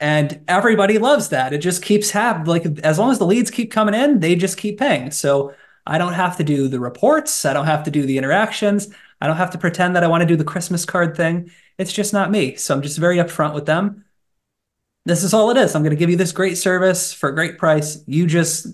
And 0.00 0.42
everybody 0.48 0.96
loves 0.96 1.28
that. 1.28 1.52
It 1.52 1.58
just 1.58 1.82
keeps 1.82 2.10
happening. 2.10 2.46
Like, 2.46 2.64
as 2.82 2.98
long 2.98 3.10
as 3.12 3.18
the 3.18 3.26
leads 3.26 3.50
keep 3.50 3.70
coming 3.70 3.94
in, 3.94 4.20
they 4.20 4.34
just 4.34 4.56
keep 4.56 4.78
paying. 4.78 5.10
So 5.10 5.52
I 5.86 5.98
don't 5.98 6.14
have 6.14 6.38
to 6.38 6.42
do 6.42 6.66
the 6.66 6.80
reports. 6.80 7.44
I 7.44 7.52
don't 7.52 7.66
have 7.66 7.84
to 7.84 7.90
do 7.90 8.06
the 8.06 8.16
interactions. 8.16 8.88
I 9.20 9.26
don't 9.26 9.36
have 9.36 9.50
to 9.50 9.58
pretend 9.58 9.94
that 9.94 10.04
I 10.04 10.08
want 10.08 10.22
to 10.22 10.26
do 10.26 10.36
the 10.36 10.44
Christmas 10.44 10.86
card 10.86 11.14
thing. 11.18 11.50
It's 11.76 11.92
just 11.92 12.14
not 12.14 12.30
me. 12.30 12.56
So 12.56 12.74
I'm 12.74 12.80
just 12.80 12.96
very 12.96 13.18
upfront 13.18 13.52
with 13.52 13.66
them 13.66 14.06
this 15.10 15.24
is 15.24 15.34
all 15.34 15.50
it 15.50 15.56
is. 15.56 15.74
I'm 15.74 15.82
going 15.82 15.90
to 15.90 15.98
give 15.98 16.10
you 16.10 16.16
this 16.16 16.32
great 16.32 16.56
service 16.56 17.12
for 17.12 17.28
a 17.28 17.34
great 17.34 17.58
price. 17.58 18.02
You 18.06 18.26
just 18.26 18.68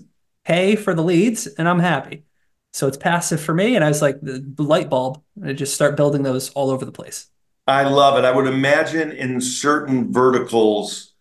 pay 0.45 0.75
for 0.75 0.93
the 0.93 1.03
leads 1.03 1.47
and 1.47 1.67
I'm 1.67 1.79
happy. 1.79 2.25
So 2.73 2.87
it's 2.87 2.97
passive 2.97 3.41
for 3.41 3.55
me. 3.55 3.75
And 3.75 3.83
I 3.83 3.87
was 3.87 4.01
like, 4.01 4.19
the 4.21 4.43
light 4.57 4.89
bulb, 4.89 5.21
I 5.43 5.53
just 5.53 5.73
start 5.73 5.97
building 5.97 6.21
those 6.21 6.51
all 6.51 6.69
over 6.69 6.85
the 6.85 6.91
place. 6.91 7.27
I 7.65 7.83
love 7.83 8.17
it. 8.17 8.25
I 8.25 8.31
would 8.31 8.47
imagine 8.47 9.11
in 9.11 9.41
certain 9.41 10.13
verticals, 10.13 11.13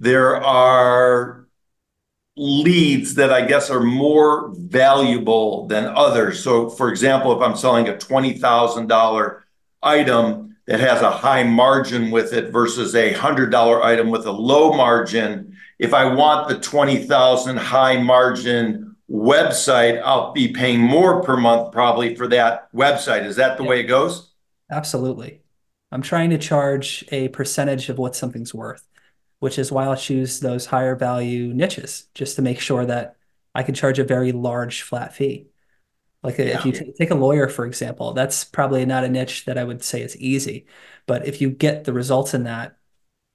there 0.00 0.42
are 0.42 1.46
leads 2.36 3.14
that 3.14 3.32
I 3.32 3.46
guess 3.46 3.70
are 3.70 3.80
more 3.80 4.52
valuable 4.56 5.68
than 5.68 5.84
others. 5.84 6.42
So, 6.42 6.68
for 6.68 6.90
example, 6.90 7.32
if 7.32 7.40
I'm 7.40 7.56
selling 7.56 7.88
a 7.88 7.92
$20,000 7.92 9.40
item, 9.82 10.53
that 10.66 10.80
has 10.80 11.02
a 11.02 11.10
high 11.10 11.42
margin 11.42 12.10
with 12.10 12.32
it 12.32 12.50
versus 12.50 12.94
a 12.94 13.12
$100 13.12 13.82
item 13.82 14.10
with 14.10 14.26
a 14.26 14.32
low 14.32 14.72
margin. 14.72 15.56
If 15.78 15.92
I 15.92 16.12
want 16.12 16.48
the 16.48 16.58
20,000 16.58 17.56
high 17.56 18.02
margin 18.02 18.96
website, 19.10 20.00
I'll 20.02 20.32
be 20.32 20.48
paying 20.48 20.80
more 20.80 21.22
per 21.22 21.36
month 21.36 21.72
probably 21.72 22.14
for 22.14 22.26
that 22.28 22.72
website. 22.72 23.26
Is 23.26 23.36
that 23.36 23.58
the 23.58 23.64
yeah. 23.64 23.70
way 23.70 23.80
it 23.80 23.84
goes? 23.84 24.32
Absolutely. 24.70 25.42
I'm 25.92 26.02
trying 26.02 26.30
to 26.30 26.38
charge 26.38 27.04
a 27.12 27.28
percentage 27.28 27.88
of 27.88 27.98
what 27.98 28.16
something's 28.16 28.54
worth, 28.54 28.86
which 29.40 29.58
is 29.58 29.70
why 29.70 29.84
I'll 29.84 29.96
choose 29.96 30.40
those 30.40 30.66
higher 30.66 30.96
value 30.96 31.52
niches 31.52 32.08
just 32.14 32.36
to 32.36 32.42
make 32.42 32.58
sure 32.58 32.86
that 32.86 33.16
I 33.54 33.62
can 33.62 33.74
charge 33.74 33.98
a 33.98 34.04
very 34.04 34.32
large 34.32 34.82
flat 34.82 35.14
fee. 35.14 35.46
Like 36.24 36.38
yeah. 36.38 36.58
if 36.58 36.64
you 36.64 36.72
t- 36.72 36.92
take 36.96 37.10
a 37.10 37.14
lawyer, 37.14 37.48
for 37.48 37.66
example, 37.66 38.14
that's 38.14 38.44
probably 38.44 38.86
not 38.86 39.04
a 39.04 39.08
niche 39.10 39.44
that 39.44 39.58
I 39.58 39.64
would 39.64 39.84
say 39.84 40.00
is 40.00 40.16
easy. 40.16 40.66
But 41.06 41.28
if 41.28 41.42
you 41.42 41.50
get 41.50 41.84
the 41.84 41.92
results 41.92 42.32
in 42.32 42.44
that, 42.44 42.78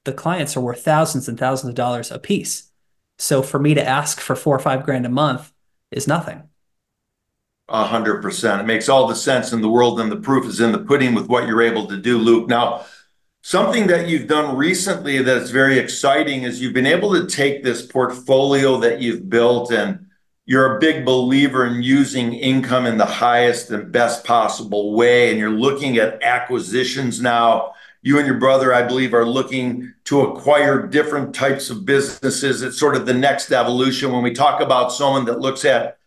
the 0.05 0.11
clients 0.11 0.57
are 0.57 0.61
worth 0.61 0.83
thousands 0.83 1.29
and 1.29 1.37
thousands 1.37 1.69
of 1.69 1.75
dollars 1.75 2.09
a 2.09 2.17
piece. 2.17 2.71
So 3.19 3.43
for 3.43 3.59
me 3.59 3.75
to 3.75 3.87
ask 3.87 4.19
for 4.19 4.35
four 4.35 4.55
or 4.55 4.59
five 4.59 4.85
grand 4.85 5.05
a 5.05 5.09
month 5.09 5.53
is 5.91 6.07
nothing. 6.07 6.43
A 7.67 7.85
hundred 7.85 8.23
percent. 8.23 8.61
It 8.61 8.65
makes 8.65 8.89
all 8.89 9.07
the 9.07 9.15
sense 9.15 9.53
in 9.53 9.61
the 9.61 9.69
world, 9.69 9.99
and 9.99 10.11
the 10.11 10.17
proof 10.17 10.47
is 10.47 10.59
in 10.59 10.71
the 10.71 10.79
pudding 10.79 11.13
with 11.13 11.27
what 11.27 11.45
you're 11.45 11.61
able 11.61 11.85
to 11.87 11.97
do, 11.97 12.17
Luke. 12.17 12.49
Now, 12.49 12.85
something 13.43 13.85
that 13.87 14.07
you've 14.07 14.27
done 14.27 14.57
recently 14.57 15.21
that's 15.21 15.51
very 15.51 15.77
exciting 15.77 16.41
is 16.41 16.59
you've 16.59 16.73
been 16.73 16.87
able 16.87 17.13
to 17.13 17.27
take 17.27 17.63
this 17.63 17.85
portfolio 17.85 18.79
that 18.79 18.99
you've 18.99 19.29
built 19.29 19.71
and 19.71 20.07
you're 20.49 20.77
a 20.77 20.79
big 20.79 21.05
believer 21.05 21.67
in 21.67 21.83
using 21.83 22.33
income 22.33 22.87
in 22.87 22.97
the 22.97 23.05
highest 23.05 23.69
and 23.69 23.91
best 23.91 24.23
possible 24.23 24.95
way, 24.95 25.29
and 25.29 25.37
you're 25.37 25.51
looking 25.51 25.97
at 25.97 26.23
acquisitions 26.23 27.21
now. 27.21 27.75
you 28.01 28.17
and 28.17 28.25
your 28.25 28.39
brother, 28.39 28.73
I 28.73 28.81
believe, 28.81 29.13
are 29.13 29.27
looking 29.27 29.93
to 30.05 30.21
acquire 30.21 30.87
different 30.87 31.35
types 31.35 31.69
of 31.69 31.85
businesses. 31.85 32.63
It's 32.63 32.79
sort 32.79 32.95
of 32.95 33.05
the 33.05 33.13
next 33.13 33.51
evolution. 33.51 34.11
When 34.11 34.23
we 34.23 34.33
talk 34.33 34.59
about 34.59 34.91
someone 34.91 35.25
that 35.25 35.39
looks 35.39 35.65
at 35.65 35.99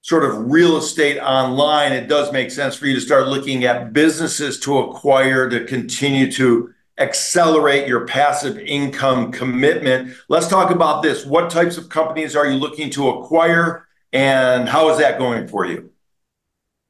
sort 0.00 0.24
of 0.24 0.50
real 0.50 0.78
estate 0.78 1.18
online, 1.18 1.92
it 1.92 2.08
does 2.08 2.32
make 2.32 2.50
sense 2.50 2.76
for 2.76 2.86
you 2.86 2.94
to 2.94 3.00
start 3.00 3.28
looking 3.28 3.64
at 3.64 3.92
businesses 3.92 4.58
to 4.60 4.78
acquire 4.78 5.50
to 5.50 5.66
continue 5.66 6.32
to 6.32 6.72
accelerate 6.98 7.86
your 7.86 8.06
passive 8.06 8.58
income 8.58 9.32
commitment. 9.32 10.14
Let's 10.28 10.48
talk 10.48 10.70
about 10.70 11.02
this. 11.02 11.26
What 11.26 11.50
types 11.50 11.76
of 11.76 11.88
companies 11.88 12.34
are 12.34 12.46
you 12.46 12.56
looking 12.56 12.90
to 12.90 13.08
acquire, 13.10 13.86
and 14.12 14.68
how 14.68 14.90
is 14.90 14.98
that 14.98 15.18
going 15.18 15.48
for 15.48 15.64
you? 15.66 15.90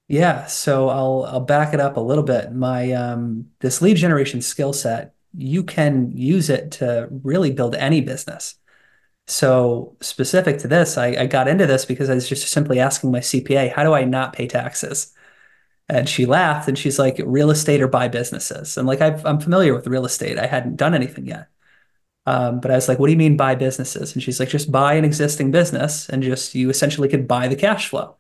Yeah, 0.09 0.47
so 0.47 0.89
I'll 0.89 1.25
I'll 1.29 1.41
back 1.41 1.75
it 1.75 1.81
up 1.81 1.97
a 1.97 2.01
little 2.01 2.23
bit. 2.23 2.53
My 2.53 2.93
um, 2.93 3.51
this 3.61 3.83
lead 3.83 3.97
generation 3.97 4.41
skill 4.41 4.73
set, 4.73 5.15
you 5.37 5.65
can 5.65 6.13
use 6.17 6.49
it 6.49 6.71
to 6.73 7.09
really 7.11 7.51
build 7.53 7.75
any 7.75 8.01
business. 8.01 8.55
So 9.27 9.97
specific 10.01 10.59
to 10.59 10.69
this, 10.69 10.97
I, 10.97 11.09
I 11.09 11.27
got 11.27 11.49
into 11.49 11.67
this 11.67 11.85
because 11.85 12.09
I 12.09 12.15
was 12.15 12.29
just 12.29 12.47
simply 12.49 12.79
asking 12.79 13.11
my 13.11 13.19
CPA, 13.19 13.73
how 13.73 13.83
do 13.83 13.93
I 13.93 14.05
not 14.05 14.33
pay 14.33 14.47
taxes? 14.47 15.13
And 15.89 16.09
she 16.09 16.27
laughed 16.27 16.69
and 16.69 16.77
she's 16.77 16.99
like, 16.99 17.21
real 17.25 17.51
estate 17.51 17.81
or 17.81 17.89
buy 17.89 18.09
businesses. 18.09 18.77
And 18.77 18.87
like, 18.89 19.01
i 19.01 19.09
am 19.29 19.41
familiar 19.41 19.75
with 19.75 19.87
real 19.87 20.05
estate. 20.05 20.39
I 20.39 20.47
hadn't 20.47 20.77
done 20.77 20.95
anything 20.95 21.27
yet. 21.27 21.49
Um, 22.27 22.61
but 22.61 22.73
I 22.73 22.75
was 22.75 22.89
like, 22.89 22.99
what 22.99 23.07
do 23.07 23.13
you 23.13 23.19
mean 23.19 23.37
buy 23.37 23.55
businesses? 23.55 24.15
And 24.15 24.23
she's 24.23 24.41
like, 24.41 24.49
just 24.49 24.73
buy 24.73 24.95
an 24.95 25.05
existing 25.05 25.53
business 25.53 26.09
and 26.09 26.23
just 26.23 26.55
you 26.57 26.71
essentially 26.71 27.09
could 27.09 27.29
buy 27.29 27.47
the 27.47 27.57
cash 27.57 27.89
flow. 27.89 28.17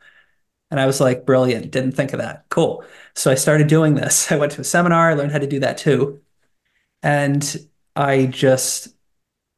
And 0.71 0.81
I 0.81 0.87
was 0.87 1.01
like, 1.01 1.27
brilliant. 1.27 1.71
Didn't 1.73 1.93
think 1.93 2.13
of 2.13 2.21
that. 2.21 2.47
Cool. 2.49 2.85
So 3.15 3.31
I 3.31 3.35
started 3.35 3.67
doing 3.67 3.95
this. 3.95 4.31
I 4.33 4.37
went 4.37 4.53
to 4.53 4.61
a 4.61 4.65
seminar, 4.65 5.11
I 5.11 5.15
learned 5.15 5.33
how 5.33 5.39
to 5.39 5.47
do 5.47 5.61
that 5.61 5.79
too. 5.79 6.21
And 7.03 7.69
I 7.97 8.27
just 8.27 8.89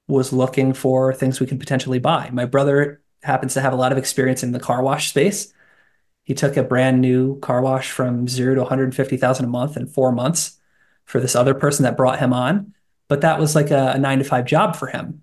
was 0.06 0.32
looking 0.32 0.72
for 0.72 1.12
things 1.12 1.40
we 1.40 1.46
could 1.46 1.60
potentially 1.60 1.98
buy. 1.98 2.30
My 2.32 2.46
brother 2.46 3.02
happens 3.22 3.54
to 3.54 3.60
have 3.60 3.72
a 3.72 3.76
lot 3.76 3.92
of 3.92 3.98
experience 3.98 4.42
in 4.42 4.52
the 4.52 4.60
car 4.60 4.82
wash 4.82 5.10
space. 5.10 5.52
He 6.28 6.34
took 6.34 6.58
a 6.58 6.62
brand 6.62 7.00
new 7.00 7.38
car 7.40 7.62
wash 7.62 7.90
from 7.90 8.28
zero 8.28 8.54
to 8.54 8.60
150,000 8.60 9.44
a 9.46 9.48
month 9.48 9.78
in 9.78 9.86
four 9.86 10.12
months 10.12 10.58
for 11.06 11.20
this 11.20 11.34
other 11.34 11.54
person 11.54 11.84
that 11.84 11.96
brought 11.96 12.18
him 12.18 12.34
on. 12.34 12.74
But 13.08 13.22
that 13.22 13.40
was 13.40 13.54
like 13.54 13.70
a, 13.70 13.92
a 13.92 13.98
nine 13.98 14.18
to 14.18 14.24
five 14.24 14.44
job 14.44 14.76
for 14.76 14.88
him. 14.88 15.22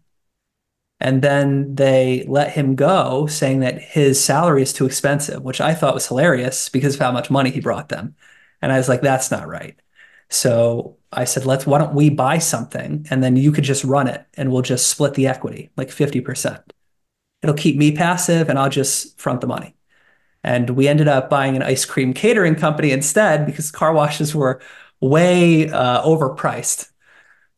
And 0.99 1.21
then 1.21 1.75
they 1.75 2.25
let 2.27 2.53
him 2.53 2.73
go, 2.73 3.27
saying 3.27 3.59
that 3.59 3.79
his 3.79 4.23
salary 4.23 4.63
is 4.63 4.73
too 4.73 4.87
expensive, 4.87 5.43
which 5.43 5.61
I 5.61 5.75
thought 5.75 5.93
was 5.93 6.07
hilarious 6.07 6.69
because 6.69 6.95
of 6.95 7.01
how 7.01 7.11
much 7.11 7.29
money 7.29 7.51
he 7.51 7.59
brought 7.59 7.89
them. 7.89 8.15
And 8.59 8.71
I 8.71 8.77
was 8.77 8.89
like, 8.89 9.01
that's 9.01 9.29
not 9.29 9.47
right. 9.47 9.79
So 10.31 10.97
I 11.11 11.25
said, 11.25 11.45
let's, 11.45 11.67
why 11.67 11.77
don't 11.77 11.93
we 11.93 12.09
buy 12.09 12.39
something 12.39 13.05
and 13.11 13.23
then 13.23 13.35
you 13.35 13.51
could 13.51 13.63
just 13.63 13.83
run 13.83 14.07
it 14.07 14.25
and 14.33 14.51
we'll 14.51 14.63
just 14.63 14.87
split 14.87 15.13
the 15.13 15.27
equity 15.27 15.69
like 15.77 15.89
50%. 15.89 16.63
It'll 17.43 17.55
keep 17.55 17.77
me 17.77 17.91
passive 17.91 18.49
and 18.49 18.57
I'll 18.57 18.69
just 18.69 19.19
front 19.19 19.41
the 19.41 19.47
money. 19.47 19.74
And 20.45 20.69
we 20.71 20.87
ended 20.87 21.09
up 21.09 21.29
buying 21.29 21.57
an 21.57 21.63
ice 21.63 21.83
cream 21.83 22.13
catering 22.13 22.55
company 22.55 22.91
instead 22.91 23.45
because 23.45 23.69
car 23.71 23.93
washes 23.93 24.33
were 24.33 24.61
way 25.01 25.69
uh, 25.69 26.01
overpriced 26.03 26.89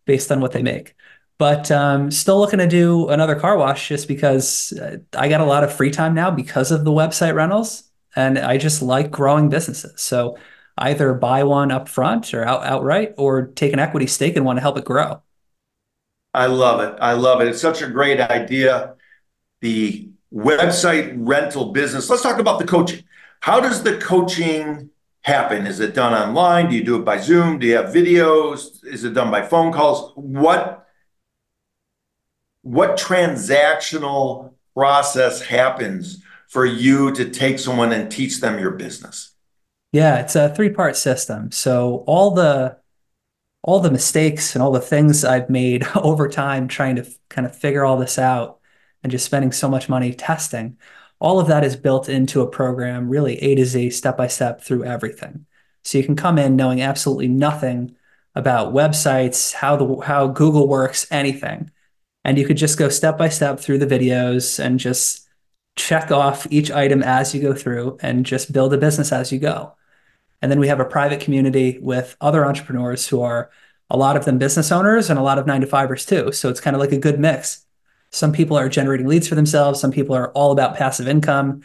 based 0.06 0.32
on 0.32 0.41
what 0.41 0.53
they 0.53 0.63
make 0.63 0.96
but 1.38 1.70
um, 1.70 2.10
still 2.10 2.39
looking 2.39 2.60
to 2.60 2.67
do 2.67 3.10
another 3.10 3.36
car 3.36 3.58
wash 3.58 3.89
just 3.89 4.08
because 4.08 4.74
uh, 4.74 4.98
I 5.15 5.29
got 5.29 5.41
a 5.41 5.46
lot 5.46 5.63
of 5.63 5.74
free 5.74 5.91
time 5.91 6.13
now 6.13 6.32
because 6.32 6.72
of 6.72 6.84
the 6.84 6.91
website 6.91 7.36
rentals, 7.36 7.84
and 8.15 8.39
I 8.39 8.58
just 8.58 8.82
like 8.82 9.12
growing 9.12 9.50
businesses. 9.50 10.01
So 10.01 10.38
either 10.77 11.13
buy 11.13 11.44
one 11.44 11.72
up 11.72 11.89
front 11.89 12.34
or 12.34 12.44
out, 12.44 12.63
outright, 12.63 13.13
or 13.17 13.48
take 13.48 13.74
an 13.74 13.79
equity 13.79 14.08
stake 14.08 14.36
and 14.36 14.46
want 14.46 14.58
to 14.58 14.62
help 14.62 14.78
it 14.78 14.86
grow. 14.86 15.21
I 16.34 16.47
love 16.47 16.82
it. 16.82 16.97
I 17.00 17.13
love 17.13 17.41
it. 17.41 17.47
It's 17.47 17.62
such 17.62 17.82
a 17.82 17.88
great 17.88 18.19
idea. 18.19 18.95
The 19.62 20.10
website 20.33 21.13
rental 21.17 21.71
business. 21.71 22.09
Let's 22.09 22.23
talk 22.23 22.39
about 22.39 22.59
the 22.59 22.65
coaching. 22.65 23.03
How 23.41 23.59
does 23.59 23.83
the 23.83 23.97
coaching 23.97 24.89
happen? 25.21 25.67
Is 25.67 25.79
it 25.79 25.93
done 25.93 26.13
online? 26.13 26.69
Do 26.69 26.75
you 26.75 26.83
do 26.83 26.97
it 26.97 27.05
by 27.05 27.17
Zoom? 27.17 27.59
Do 27.59 27.67
you 27.67 27.75
have 27.75 27.93
videos? 27.93 28.83
Is 28.85 29.03
it 29.03 29.13
done 29.13 29.31
by 29.31 29.41
phone 29.41 29.71
calls? 29.71 30.13
What 30.15 30.85
what 32.61 32.97
transactional 32.97 34.53
process 34.75 35.41
happens 35.41 36.21
for 36.49 36.65
you 36.65 37.11
to 37.13 37.29
take 37.29 37.59
someone 37.59 37.93
and 37.93 38.11
teach 38.11 38.41
them 38.41 38.59
your 38.59 38.71
business? 38.71 39.31
Yeah, 39.93 40.19
it's 40.19 40.35
a 40.35 40.53
three-part 40.53 40.97
system. 40.97 41.51
So 41.51 42.03
all 42.07 42.31
the 42.31 42.77
all 43.63 43.79
the 43.79 43.91
mistakes 43.91 44.55
and 44.55 44.61
all 44.61 44.71
the 44.71 44.79
things 44.79 45.25
I've 45.25 45.49
made 45.49 45.85
over 45.95 46.27
time 46.27 46.67
trying 46.67 46.97
to 46.97 47.07
kind 47.29 47.45
of 47.45 47.55
figure 47.55 47.83
all 47.83 47.97
this 47.97 48.17
out 48.17 48.59
and 49.03 49.12
just 49.12 49.25
spending 49.25 49.51
so 49.51 49.69
much 49.69 49.89
money 49.89 50.13
testing, 50.13 50.77
all 51.19 51.39
of 51.39 51.47
that 51.47 51.63
is 51.63 51.75
built 51.75 52.10
into 52.10 52.41
a 52.41 52.49
program, 52.49 53.10
really 53.10 53.41
A 53.41 53.55
to 53.55 53.65
Z, 53.65 53.91
step 53.91 54.17
by 54.17 54.27
step 54.27 54.62
through 54.62 54.83
everything. 54.83 55.45
So 55.83 55.97
you 55.97 56.03
can 56.03 56.15
come 56.15 56.38
in 56.38 56.55
knowing 56.55 56.81
absolutely 56.81 57.27
nothing 57.27 57.95
about 58.36 58.73
websites, 58.73 59.53
how 59.53 59.75
the 59.75 60.05
how 60.05 60.27
Google 60.27 60.67
works, 60.67 61.07
anything 61.10 61.71
and 62.27 62.38
you 62.38 62.45
could 62.45 62.57
just 62.57 62.77
go 62.77 62.89
step 62.89 63.17
by 63.17 63.29
step 63.29 63.57
through 63.57 63.77
the 63.77 63.88
videos 63.88 64.60
and 64.60 64.81
just 64.81 65.29
check 65.77 66.12
off 66.12 66.45
each 66.51 66.69
item 66.69 67.01
as 67.01 67.33
you 67.33 67.41
go 67.41 67.53
through 67.53 67.97
and 68.01 68.25
just 68.25 68.51
build 68.51 68.73
a 68.73 68.77
business 68.77 69.13
as 69.13 69.31
you 69.31 69.39
go. 69.39 69.73
And 70.41 70.51
then 70.51 70.60
we 70.60 70.67
have 70.67 70.81
a 70.81 70.86
private 70.86 71.21
community 71.21 71.79
with 71.81 72.17
other 72.19 72.45
entrepreneurs 72.45 73.07
who 73.07 73.21
are 73.21 73.49
a 73.89 73.95
lot 73.95 74.17
of 74.17 74.25
them 74.25 74.38
business 74.38 74.73
owners 74.73 75.10
and 75.10 75.17
a 75.17 75.23
lot 75.23 75.39
of 75.39 75.47
nine 75.47 75.62
to 75.62 75.67
fivers 75.67 76.05
too. 76.05 76.33
So 76.33 76.49
it's 76.49 76.60
kind 76.60 76.75
of 76.75 76.81
like 76.81 76.91
a 76.91 76.97
good 76.97 77.17
mix. 77.17 77.65
Some 78.17 78.32
people 78.32 78.58
are 78.58 78.69
generating 78.69 79.08
leads 79.08 79.27
for 79.27 79.36
themselves. 79.36 79.80
Some 79.80 79.91
people 79.91 80.15
are 80.15 80.32
all 80.32 80.51
about 80.51 80.75
passive 80.75 81.08
income, 81.08 81.62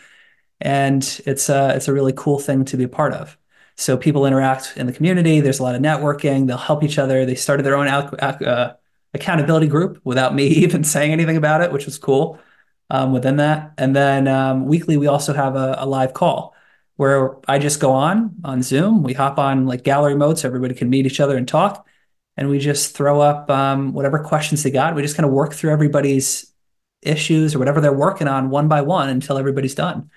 and 0.60 1.02
it's 1.26 1.48
a 1.48 1.74
it's 1.74 1.88
a 1.88 1.92
really 1.92 2.12
cool 2.14 2.38
thing 2.38 2.64
to 2.66 2.76
be 2.76 2.84
a 2.84 2.88
part 2.88 3.14
of. 3.14 3.38
So 3.76 3.96
people 3.96 4.26
interact 4.26 4.74
in 4.76 4.86
the 4.86 4.92
community. 4.92 5.40
There's 5.40 5.58
a 5.58 5.62
lot 5.62 5.74
of 5.74 5.82
networking. 5.82 6.46
They'll 6.46 6.58
help 6.58 6.84
each 6.84 6.98
other. 6.98 7.24
They 7.24 7.34
started 7.34 7.64
their 7.64 7.76
own 7.76 7.88
uh, 7.88 8.74
accountability 9.14 9.66
group 9.66 10.00
without 10.04 10.34
me 10.38 10.46
even 10.46 10.84
saying 10.84 11.12
anything 11.12 11.36
about 11.36 11.62
it, 11.62 11.72
which 11.72 11.86
was 11.86 11.98
cool 11.98 12.38
um, 12.90 13.12
within 13.12 13.36
that. 13.36 13.72
And 13.78 13.96
then 13.96 14.28
um, 14.28 14.66
weekly, 14.66 14.96
we 14.96 15.06
also 15.06 15.32
have 15.32 15.56
a, 15.56 15.76
a, 15.78 15.86
live 15.86 16.12
call 16.12 16.54
where 16.96 17.36
I 17.48 17.58
just 17.58 17.80
go 17.80 17.92
on 17.92 18.34
on 18.44 18.62
Zoom. 18.62 19.02
We 19.02 19.14
hop 19.14 19.38
on 19.38 19.66
like 19.66 19.82
gallery 19.82 20.14
mode 20.14 20.38
so 20.38 20.48
everybody 20.48 20.74
can 20.74 20.90
meet 20.90 21.06
each 21.06 21.20
other 21.20 21.36
and 21.36 21.48
talk. 21.48 21.86
And 22.36 22.48
we 22.48 22.58
just 22.58 22.96
throw 22.96 23.20
up 23.20 23.50
um, 23.50 23.92
whatever 23.92 24.18
questions 24.18 24.62
they 24.62 24.70
got. 24.70 24.94
We 24.94 25.02
just 25.02 25.16
kind 25.16 25.26
of 25.26 25.32
work 25.32 25.52
through 25.52 25.70
everybody's 25.70 26.52
issues 27.02 27.54
or 27.54 27.58
whatever 27.58 27.80
they're 27.80 27.92
working 27.92 28.28
on 28.28 28.50
one 28.50 28.68
by 28.68 28.80
one 28.80 29.08
until 29.08 29.36
everybody's 29.36 29.74
done. 29.74 30.10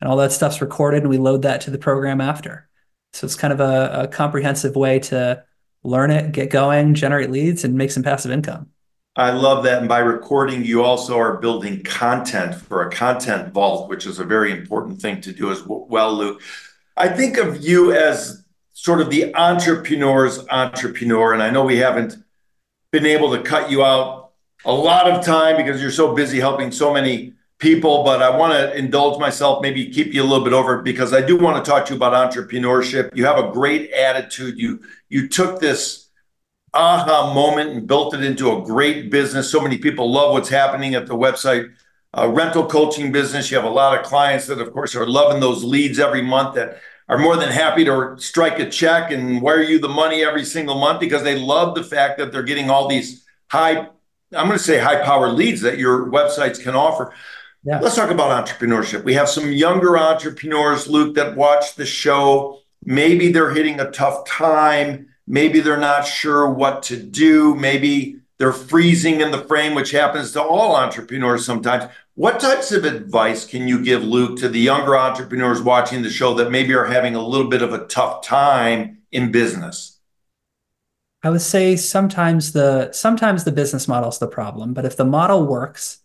And 0.00 0.10
all 0.10 0.16
that 0.18 0.32
stuff's 0.32 0.60
recorded 0.60 1.02
and 1.02 1.10
we 1.10 1.18
load 1.18 1.42
that 1.42 1.62
to 1.62 1.70
the 1.70 1.78
program 1.78 2.20
after. 2.20 2.68
So 3.14 3.24
it's 3.24 3.34
kind 3.34 3.52
of 3.52 3.60
a, 3.60 4.02
a 4.02 4.08
comprehensive 4.08 4.76
way 4.76 4.98
to 5.00 5.42
learn 5.82 6.10
it, 6.10 6.32
get 6.32 6.50
going, 6.50 6.94
generate 6.94 7.30
leads, 7.30 7.64
and 7.64 7.74
make 7.74 7.90
some 7.90 8.02
passive 8.02 8.30
income. 8.30 8.68
I 9.16 9.30
love 9.30 9.64
that. 9.64 9.78
And 9.78 9.88
by 9.88 10.00
recording, 10.00 10.64
you 10.64 10.84
also 10.84 11.18
are 11.18 11.38
building 11.38 11.82
content 11.82 12.54
for 12.54 12.86
a 12.86 12.90
content 12.92 13.54
vault, 13.54 13.88
which 13.88 14.04
is 14.04 14.18
a 14.18 14.24
very 14.24 14.52
important 14.52 15.00
thing 15.00 15.22
to 15.22 15.32
do 15.32 15.50
as 15.50 15.62
well, 15.66 16.12
Luke. 16.12 16.42
I 16.98 17.08
think 17.08 17.38
of 17.38 17.64
you 17.64 17.92
as 17.92 18.44
sort 18.78 19.00
of 19.00 19.08
the 19.08 19.34
entrepreneur's 19.34 20.46
entrepreneur. 20.50 21.32
And 21.32 21.42
I 21.42 21.48
know 21.48 21.64
we 21.64 21.78
haven't 21.78 22.14
been 22.92 23.06
able 23.06 23.34
to 23.34 23.42
cut 23.42 23.70
you 23.70 23.82
out 23.82 24.32
a 24.66 24.72
lot 24.72 25.10
of 25.10 25.24
time 25.24 25.56
because 25.56 25.80
you're 25.80 25.90
so 25.90 26.14
busy 26.14 26.38
helping 26.38 26.70
so 26.70 26.92
many 26.92 27.32
people, 27.58 28.04
but 28.04 28.20
I 28.20 28.36
want 28.36 28.52
to 28.52 28.76
indulge 28.76 29.18
myself, 29.18 29.62
maybe 29.62 29.88
keep 29.88 30.12
you 30.12 30.22
a 30.22 30.28
little 30.28 30.44
bit 30.44 30.52
over 30.52 30.82
because 30.82 31.14
I 31.14 31.22
do 31.22 31.38
want 31.38 31.64
to 31.64 31.68
talk 31.68 31.86
to 31.86 31.94
you 31.94 31.96
about 31.96 32.12
entrepreneurship. 32.12 33.16
You 33.16 33.24
have 33.24 33.38
a 33.38 33.50
great 33.50 33.90
attitude. 33.92 34.58
You 34.58 34.82
you 35.08 35.26
took 35.26 35.58
this 35.58 36.10
aha 36.74 37.32
moment 37.32 37.70
and 37.70 37.86
built 37.86 38.12
it 38.12 38.22
into 38.22 38.54
a 38.54 38.62
great 38.62 39.10
business. 39.10 39.50
So 39.50 39.58
many 39.58 39.78
people 39.78 40.12
love 40.12 40.32
what's 40.32 40.50
happening 40.50 40.94
at 40.94 41.06
the 41.06 41.16
website 41.16 41.72
uh, 42.12 42.28
rental 42.28 42.66
coaching 42.66 43.10
business. 43.10 43.50
You 43.50 43.56
have 43.56 43.64
a 43.64 43.70
lot 43.70 43.98
of 43.98 44.04
clients 44.04 44.46
that, 44.48 44.60
of 44.60 44.70
course, 44.74 44.94
are 44.94 45.06
loving 45.06 45.40
those 45.40 45.64
leads 45.64 45.98
every 45.98 46.20
month 46.20 46.56
that 46.56 46.78
are 47.08 47.18
more 47.18 47.36
than 47.36 47.50
happy 47.50 47.84
to 47.84 48.16
strike 48.18 48.58
a 48.58 48.68
check 48.68 49.10
and 49.10 49.40
wire 49.40 49.62
you 49.62 49.78
the 49.78 49.88
money 49.88 50.24
every 50.24 50.44
single 50.44 50.78
month 50.78 51.00
because 51.00 51.22
they 51.22 51.38
love 51.38 51.74
the 51.74 51.84
fact 51.84 52.18
that 52.18 52.32
they're 52.32 52.42
getting 52.42 52.68
all 52.68 52.88
these 52.88 53.24
high, 53.48 53.78
I'm 54.32 54.46
going 54.46 54.52
to 54.52 54.58
say 54.58 54.78
high 54.78 55.02
power 55.02 55.28
leads 55.28 55.60
that 55.60 55.78
your 55.78 56.06
websites 56.06 56.60
can 56.60 56.74
offer. 56.74 57.12
Yeah. 57.64 57.80
Let's 57.80 57.96
talk 57.96 58.10
about 58.10 58.46
entrepreneurship. 58.46 59.04
We 59.04 59.14
have 59.14 59.28
some 59.28 59.52
younger 59.52 59.96
entrepreneurs, 59.98 60.88
Luke, 60.88 61.14
that 61.16 61.36
watch 61.36 61.74
the 61.74 61.86
show. 61.86 62.60
Maybe 62.84 63.32
they're 63.32 63.50
hitting 63.52 63.80
a 63.80 63.90
tough 63.90 64.26
time. 64.26 65.08
Maybe 65.26 65.60
they're 65.60 65.76
not 65.76 66.06
sure 66.06 66.48
what 66.48 66.84
to 66.84 66.96
do. 66.96 67.54
Maybe 67.56 68.20
they're 68.38 68.52
freezing 68.52 69.20
in 69.20 69.30
the 69.30 69.44
frame, 69.44 69.74
which 69.74 69.90
happens 69.90 70.32
to 70.32 70.42
all 70.42 70.76
entrepreneurs 70.76 71.44
sometimes. 71.46 71.90
What 72.14 72.40
types 72.40 72.72
of 72.72 72.84
advice 72.84 73.46
can 73.46 73.66
you 73.68 73.82
give, 73.82 74.02
Luke, 74.02 74.38
to 74.40 74.48
the 74.48 74.60
younger 74.60 74.96
entrepreneurs 74.96 75.62
watching 75.62 76.02
the 76.02 76.10
show 76.10 76.34
that 76.34 76.50
maybe 76.50 76.74
are 76.74 76.84
having 76.84 77.14
a 77.14 77.26
little 77.26 77.48
bit 77.48 77.62
of 77.62 77.72
a 77.72 77.86
tough 77.86 78.22
time 78.24 78.98
in 79.10 79.32
business? 79.32 79.98
I 81.22 81.30
would 81.30 81.42
say 81.42 81.76
sometimes 81.76 82.52
the 82.52 82.92
sometimes 82.92 83.44
the 83.44 83.52
business 83.52 83.88
model 83.88 84.10
is 84.10 84.18
the 84.18 84.28
problem, 84.28 84.74
but 84.74 84.84
if 84.84 84.96
the 84.96 85.04
model 85.04 85.46
works, 85.46 85.98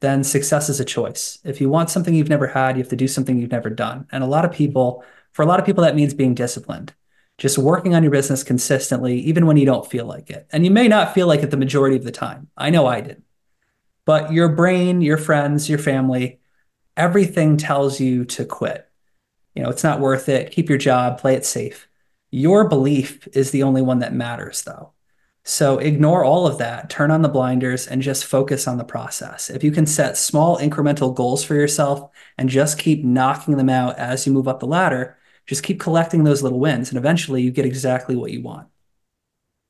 then 0.00 0.24
success 0.24 0.68
is 0.68 0.80
a 0.80 0.84
choice. 0.84 1.38
If 1.44 1.60
you 1.60 1.68
want 1.68 1.90
something 1.90 2.14
you've 2.14 2.28
never 2.28 2.46
had, 2.46 2.76
you 2.76 2.82
have 2.82 2.90
to 2.90 2.96
do 2.96 3.08
something 3.08 3.38
you've 3.38 3.50
never 3.50 3.70
done. 3.70 4.06
And 4.12 4.22
a 4.24 4.26
lot 4.26 4.44
of 4.44 4.52
people, 4.52 5.04
for 5.32 5.42
a 5.42 5.46
lot 5.46 5.60
of 5.60 5.66
people, 5.66 5.84
that 5.84 5.94
means 5.94 6.14
being 6.14 6.34
disciplined, 6.34 6.94
just 7.38 7.58
working 7.58 7.94
on 7.94 8.02
your 8.02 8.12
business 8.12 8.42
consistently, 8.42 9.18
even 9.20 9.46
when 9.46 9.56
you 9.56 9.66
don't 9.66 9.88
feel 9.88 10.06
like 10.06 10.30
it. 10.30 10.46
And 10.50 10.64
you 10.64 10.70
may 10.70 10.88
not 10.88 11.14
feel 11.14 11.26
like 11.26 11.42
it 11.42 11.50
the 11.50 11.56
majority 11.56 11.96
of 11.96 12.04
the 12.04 12.12
time. 12.12 12.48
I 12.56 12.70
know 12.70 12.86
I 12.86 13.00
did. 13.00 13.22
But 14.04 14.32
your 14.32 14.48
brain, 14.48 15.02
your 15.02 15.18
friends, 15.18 15.68
your 15.68 15.78
family, 15.78 16.40
everything 16.96 17.56
tells 17.56 18.00
you 18.00 18.24
to 18.26 18.44
quit. 18.44 18.88
You 19.54 19.62
know, 19.62 19.70
it's 19.70 19.84
not 19.84 20.00
worth 20.00 20.28
it. 20.28 20.52
Keep 20.52 20.68
your 20.68 20.78
job, 20.78 21.18
play 21.18 21.34
it 21.34 21.44
safe. 21.44 21.88
Your 22.30 22.68
belief 22.68 23.26
is 23.32 23.50
the 23.50 23.62
only 23.62 23.82
one 23.82 23.98
that 23.98 24.14
matters, 24.14 24.62
though. 24.62 24.92
So 25.44 25.78
ignore 25.78 26.24
all 26.24 26.46
of 26.46 26.58
that, 26.58 26.90
turn 26.90 27.10
on 27.10 27.22
the 27.22 27.28
blinders, 27.28 27.86
and 27.86 28.02
just 28.02 28.24
focus 28.24 28.66
on 28.66 28.78
the 28.78 28.84
process. 28.84 29.48
If 29.48 29.62
you 29.62 29.70
can 29.70 29.86
set 29.86 30.16
small 30.16 30.58
incremental 30.58 31.14
goals 31.14 31.44
for 31.44 31.54
yourself 31.54 32.10
and 32.36 32.48
just 32.48 32.78
keep 32.78 33.04
knocking 33.04 33.56
them 33.56 33.68
out 33.68 33.96
as 33.96 34.26
you 34.26 34.32
move 34.32 34.48
up 34.48 34.58
the 34.58 34.66
ladder, 34.66 35.16
just 35.46 35.62
keep 35.62 35.80
collecting 35.80 36.24
those 36.24 36.42
little 36.42 36.58
wins, 36.58 36.90
and 36.90 36.98
eventually 36.98 37.42
you 37.42 37.50
get 37.50 37.64
exactly 37.64 38.16
what 38.16 38.32
you 38.32 38.42
want. 38.42 38.68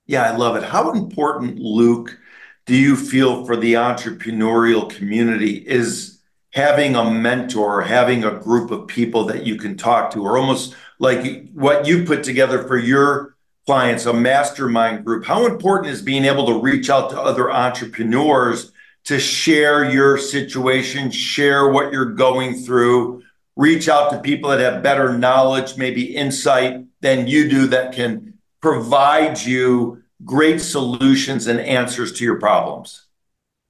Yeah, 0.07 0.23
I 0.23 0.37
love 0.37 0.57
it. 0.57 0.62
How 0.62 0.93
important, 0.93 1.59
Luke, 1.59 2.17
do 2.65 2.75
you 2.75 2.97
feel 2.97 3.45
for 3.45 3.57
the 3.57 3.75
entrepreneurial 3.75 4.89
community 4.89 5.57
is 5.67 6.21
having 6.53 6.97
a 6.97 7.11
mentor, 7.11 7.83
having 7.83 8.25
a 8.25 8.39
group 8.39 8.71
of 8.71 8.87
people 8.87 9.25
that 9.25 9.45
you 9.45 9.57
can 9.57 9.77
talk 9.77 10.11
to, 10.12 10.23
or 10.23 10.39
almost 10.39 10.75
like 10.99 11.51
what 11.53 11.87
you 11.87 12.05
put 12.05 12.25
together 12.25 12.67
for 12.67 12.79
your 12.79 13.37
clients, 13.67 14.07
a 14.07 14.12
mastermind 14.12 15.05
group. 15.05 15.25
How 15.25 15.45
important 15.47 15.93
is 15.93 16.01
being 16.01 16.25
able 16.25 16.47
to 16.47 16.61
reach 16.61 16.89
out 16.89 17.11
to 17.11 17.21
other 17.21 17.51
entrepreneurs 17.51 18.73
to 19.05 19.19
share 19.19 19.91
your 19.91 20.17
situation, 20.19 21.11
share 21.11 21.69
what 21.69 21.93
you're 21.93 22.15
going 22.15 22.55
through, 22.55 23.23
reach 23.57 23.88
out 23.88 24.11
to 24.11 24.21
people 24.21 24.51
that 24.51 24.61
have 24.61 24.83
better 24.83 25.16
knowledge, 25.16 25.77
maybe 25.77 26.14
insight 26.14 26.85
than 27.01 27.27
you 27.27 27.49
do 27.49 27.66
that 27.69 27.92
can 27.92 28.35
provide 28.61 29.40
you 29.40 30.03
great 30.25 30.61
solutions 30.61 31.47
and 31.47 31.59
answers 31.61 32.12
to 32.12 32.25
your 32.25 32.38
problems? 32.38 33.07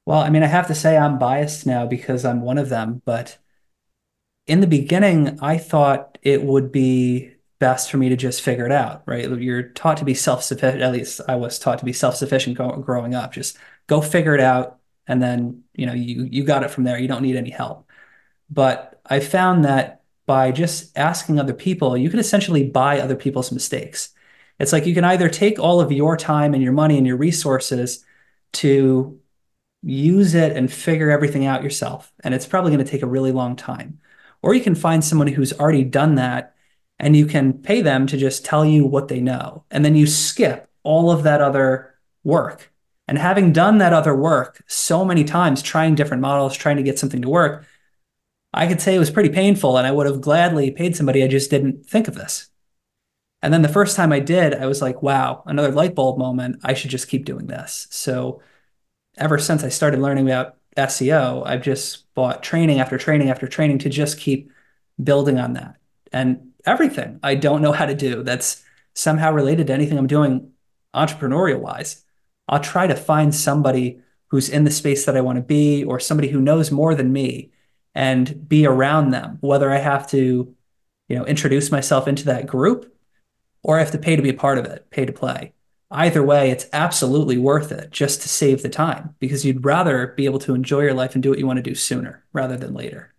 Well, 0.04 0.20
I 0.20 0.30
mean, 0.30 0.42
I 0.42 0.46
have 0.46 0.68
to 0.68 0.74
say 0.74 0.96
I'm 0.96 1.18
biased 1.18 1.66
now 1.66 1.86
because 1.86 2.24
I'm 2.24 2.40
one 2.40 2.58
of 2.58 2.68
them, 2.68 3.02
but 3.04 3.38
in 4.46 4.60
the 4.60 4.66
beginning, 4.66 5.38
I 5.42 5.58
thought 5.58 6.18
it 6.22 6.42
would 6.42 6.70
be 6.70 7.32
best 7.58 7.90
for 7.90 7.96
me 7.96 8.08
to 8.10 8.16
just 8.16 8.42
figure 8.42 8.66
it 8.66 8.72
out, 8.72 9.02
right? 9.06 9.28
You're 9.28 9.70
taught 9.70 9.96
to 9.96 10.04
be 10.04 10.14
self-sufficient. 10.14 10.82
At 10.82 10.92
least 10.92 11.20
I 11.26 11.36
was 11.36 11.58
taught 11.58 11.78
to 11.78 11.84
be 11.84 11.92
self-sufficient 11.92 12.56
growing 12.56 13.14
up. 13.14 13.32
Just 13.32 13.58
go 13.86 14.00
figure 14.00 14.34
it 14.34 14.40
out, 14.40 14.78
and 15.06 15.20
then 15.22 15.64
you 15.74 15.86
know 15.86 15.94
you 15.94 16.28
you 16.30 16.44
got 16.44 16.62
it 16.62 16.70
from 16.70 16.84
there. 16.84 16.98
You 16.98 17.08
don't 17.08 17.22
need 17.22 17.36
any 17.36 17.50
help. 17.50 17.88
But 18.48 18.95
I 19.08 19.20
found 19.20 19.64
that 19.64 20.02
by 20.26 20.50
just 20.50 20.96
asking 20.98 21.38
other 21.38 21.54
people, 21.54 21.96
you 21.96 22.10
can 22.10 22.18
essentially 22.18 22.68
buy 22.68 23.00
other 23.00 23.16
people's 23.16 23.52
mistakes. 23.52 24.10
It's 24.58 24.72
like 24.72 24.86
you 24.86 24.94
can 24.94 25.04
either 25.04 25.28
take 25.28 25.58
all 25.58 25.80
of 25.80 25.92
your 25.92 26.16
time 26.16 26.54
and 26.54 26.62
your 26.62 26.72
money 26.72 26.98
and 26.98 27.06
your 27.06 27.16
resources 27.16 28.04
to 28.54 29.20
use 29.82 30.34
it 30.34 30.56
and 30.56 30.72
figure 30.72 31.10
everything 31.10 31.46
out 31.46 31.62
yourself, 31.62 32.12
and 32.24 32.34
it's 32.34 32.46
probably 32.46 32.72
going 32.72 32.84
to 32.84 32.90
take 32.90 33.02
a 33.02 33.06
really 33.06 33.32
long 33.32 33.54
time. 33.54 34.00
Or 34.42 34.54
you 34.54 34.60
can 34.60 34.74
find 34.74 35.04
someone 35.04 35.28
who's 35.28 35.52
already 35.52 35.84
done 35.84 36.16
that 36.16 36.54
and 36.98 37.16
you 37.16 37.26
can 37.26 37.52
pay 37.52 37.82
them 37.82 38.06
to 38.06 38.16
just 38.16 38.44
tell 38.44 38.64
you 38.64 38.86
what 38.86 39.08
they 39.08 39.20
know. 39.20 39.64
And 39.70 39.84
then 39.84 39.94
you 39.94 40.06
skip 40.06 40.70
all 40.82 41.10
of 41.10 41.24
that 41.24 41.40
other 41.40 41.94
work. 42.24 42.72
And 43.08 43.18
having 43.18 43.52
done 43.52 43.78
that 43.78 43.92
other 43.92 44.14
work 44.16 44.62
so 44.66 45.04
many 45.04 45.24
times, 45.24 45.62
trying 45.62 45.94
different 45.94 46.22
models, 46.22 46.56
trying 46.56 46.76
to 46.76 46.82
get 46.82 46.98
something 46.98 47.22
to 47.22 47.28
work, 47.28 47.66
I 48.52 48.66
could 48.66 48.80
say 48.80 48.94
it 48.94 48.98
was 48.98 49.10
pretty 49.10 49.28
painful 49.28 49.76
and 49.76 49.86
I 49.86 49.92
would 49.92 50.06
have 50.06 50.20
gladly 50.20 50.70
paid 50.70 50.96
somebody. 50.96 51.22
I 51.22 51.28
just 51.28 51.50
didn't 51.50 51.86
think 51.86 52.08
of 52.08 52.14
this. 52.14 52.48
And 53.42 53.52
then 53.52 53.62
the 53.62 53.68
first 53.68 53.96
time 53.96 54.12
I 54.12 54.20
did, 54.20 54.54
I 54.54 54.66
was 54.66 54.80
like, 54.80 55.02
wow, 55.02 55.42
another 55.46 55.70
light 55.70 55.94
bulb 55.94 56.18
moment. 56.18 56.60
I 56.64 56.74
should 56.74 56.90
just 56.90 57.08
keep 57.08 57.24
doing 57.24 57.46
this. 57.46 57.86
So 57.90 58.40
ever 59.18 59.38
since 59.38 59.62
I 59.62 59.68
started 59.68 60.00
learning 60.00 60.26
about 60.26 60.56
SEO, 60.76 61.46
I've 61.46 61.62
just 61.62 62.12
bought 62.14 62.42
training 62.42 62.80
after 62.80 62.98
training 62.98 63.30
after 63.30 63.46
training 63.46 63.78
to 63.80 63.88
just 63.88 64.18
keep 64.18 64.50
building 65.02 65.38
on 65.38 65.52
that. 65.52 65.76
And 66.12 66.52
everything 66.64 67.20
I 67.22 67.34
don't 67.34 67.62
know 67.62 67.72
how 67.72 67.86
to 67.86 67.94
do 67.94 68.22
that's 68.22 68.64
somehow 68.94 69.32
related 69.32 69.66
to 69.68 69.72
anything 69.74 69.98
I'm 69.98 70.06
doing 70.06 70.50
entrepreneurial 70.94 71.60
wise. 71.60 72.04
I'll 72.48 72.60
try 72.60 72.86
to 72.86 72.96
find 72.96 73.34
somebody 73.34 74.00
who's 74.28 74.48
in 74.48 74.64
the 74.64 74.70
space 74.70 75.04
that 75.04 75.16
I 75.16 75.20
want 75.20 75.36
to 75.36 75.42
be 75.42 75.84
or 75.84 76.00
somebody 76.00 76.28
who 76.28 76.40
knows 76.40 76.70
more 76.70 76.94
than 76.94 77.12
me 77.12 77.52
and 77.96 78.46
be 78.46 78.66
around 78.66 79.10
them, 79.10 79.38
whether 79.40 79.72
I 79.72 79.78
have 79.78 80.06
to, 80.10 80.54
you 81.08 81.16
know, 81.16 81.24
introduce 81.24 81.72
myself 81.72 82.06
into 82.06 82.26
that 82.26 82.46
group 82.46 82.94
or 83.62 83.76
I 83.76 83.80
have 83.80 83.90
to 83.92 83.98
pay 83.98 84.14
to 84.16 84.22
be 84.22 84.28
a 84.28 84.34
part 84.34 84.58
of 84.58 84.66
it, 84.66 84.90
pay 84.90 85.06
to 85.06 85.12
play. 85.12 85.54
Either 85.90 86.22
way, 86.22 86.50
it's 86.50 86.66
absolutely 86.74 87.38
worth 87.38 87.72
it 87.72 87.90
just 87.90 88.20
to 88.20 88.28
save 88.28 88.62
the 88.62 88.68
time 88.68 89.14
because 89.18 89.46
you'd 89.46 89.64
rather 89.64 90.08
be 90.08 90.26
able 90.26 90.38
to 90.40 90.54
enjoy 90.54 90.82
your 90.82 90.92
life 90.92 91.14
and 91.14 91.22
do 91.22 91.30
what 91.30 91.38
you 91.38 91.46
want 91.46 91.56
to 91.56 91.62
do 91.62 91.74
sooner 91.74 92.22
rather 92.34 92.56
than 92.58 92.74
later. 92.74 93.14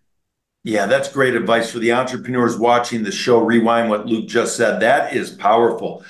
Yeah, 0.62 0.86
that's 0.86 1.12
great 1.12 1.34
advice 1.34 1.72
for 1.72 1.80
the 1.80 1.92
entrepreneurs 1.92 2.56
watching 2.56 3.02
the 3.02 3.10
show. 3.10 3.40
Rewind 3.40 3.90
what 3.90 4.06
Luke 4.06 4.28
just 4.28 4.56
said. 4.56 4.78
That 4.80 5.12
is 5.12 5.30
powerful. 5.30 6.04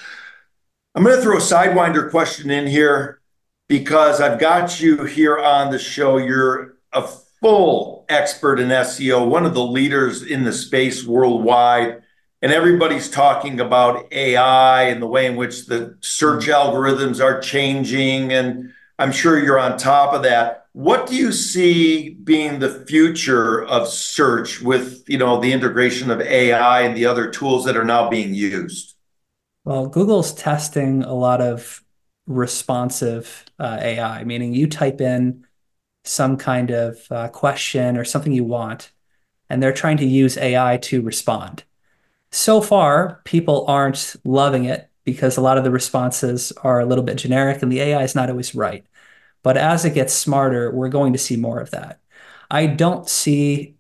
I'm 0.95 1.05
going 1.05 1.17
to 1.17 1.23
throw 1.23 1.39
a 1.39 1.41
sidewinder 1.41 2.11
question 2.11 2.51
in 2.51 2.67
here 2.67 3.21
because 3.67 4.21
I've 4.21 4.39
got 4.39 4.79
you 4.79 5.05
here 5.05 5.39
on 5.39 5.71
the 5.71 5.79
show. 5.79 6.19
You're 6.19 6.77
a 6.93 7.09
full 7.41 8.05
expert 8.09 8.59
in 8.59 8.69
SEO, 8.69 9.29
one 9.29 9.47
of 9.47 9.55
the 9.55 9.65
leaders 9.65 10.23
in 10.23 10.45
the 10.45 10.53
space 10.53 11.05
worldwide. 11.05 12.03
And 12.41 12.53
everybody's 12.53 13.11
talking 13.11 13.61
about 13.61 14.13
AI 14.13 14.85
and 14.85 15.03
the 15.03 15.07
way 15.07 15.27
in 15.27 15.37
which 15.37 15.67
the 15.67 15.97
search 16.01 16.47
algorithms 16.47 17.23
are 17.23 17.41
changing. 17.41 18.33
And 18.33 18.73
I'm 18.99 19.13
sure 19.13 19.43
you're 19.43 19.59
on 19.59 19.77
top 19.77 20.15
of 20.15 20.23
that. 20.23 20.67
What 20.73 21.09
do 21.09 21.17
you 21.17 21.33
see 21.33 22.11
being 22.11 22.61
the 22.61 22.85
future 22.87 23.65
of 23.65 23.89
search 23.89 24.61
with, 24.61 25.03
you 25.09 25.19
know, 25.19 25.41
the 25.41 25.53
integration 25.53 26.11
of 26.11 26.21
AI 26.21 26.83
and 26.83 26.97
the 26.97 27.07
other 27.07 27.29
tools 27.31 27.65
that 27.65 27.77
are 27.77 27.85
now 27.85 28.09
being 28.09 28.35
used? 28.35 28.95
Well, 29.65 29.89
Google's 29.89 30.33
testing 30.33 31.03
a 31.03 31.15
lot 31.15 31.41
of 31.41 31.83
responsive 32.29 33.45
uh, 33.59 33.79
AI, 33.81 34.23
meaning 34.23 34.55
you 34.55 34.69
type 34.69 35.01
in 35.01 35.45
some 36.09 36.37
kind 36.37 36.71
of 36.71 37.07
uh, 37.11 37.29
question 37.29 37.97
or 37.97 38.05
something 38.05 38.33
you 38.33 38.45
want, 38.45 38.93
and 39.51 39.63
they're 39.63 39.73
trying 39.73 39.99
to 39.99 40.07
use 40.07 40.37
AI 40.37 40.79
to 40.79 41.03
respond. 41.03 41.65
So 42.31 42.61
far, 42.61 43.21
people 43.25 43.65
aren't 43.67 44.17
loving 44.25 44.65
it 44.65 44.91
because 45.05 45.37
a 45.37 45.41
lot 45.41 45.59
of 45.59 45.65
the 45.65 45.71
responses 45.71 46.53
are 46.63 46.81
a 46.81 46.87
little 46.87 47.05
bit 47.05 47.17
generic 47.17 47.63
and 47.63 47.73
the 47.73 47.81
AI 47.81 48.03
is 48.03 48.15
not 48.15 48.29
always 48.29 48.55
right. 48.55 48.85
But 49.43 49.57
as 49.57 49.85
it 49.85 49.95
gets 49.95 50.13
smarter, 50.13 50.71
we're 50.71 50.91
going 50.91 51.13
to 51.15 51.19
see 51.19 51.37
more 51.37 51.61
of 51.61 51.71
that. 51.71 52.01
I 52.51 52.67
don't 52.67 53.09
see 53.09 53.77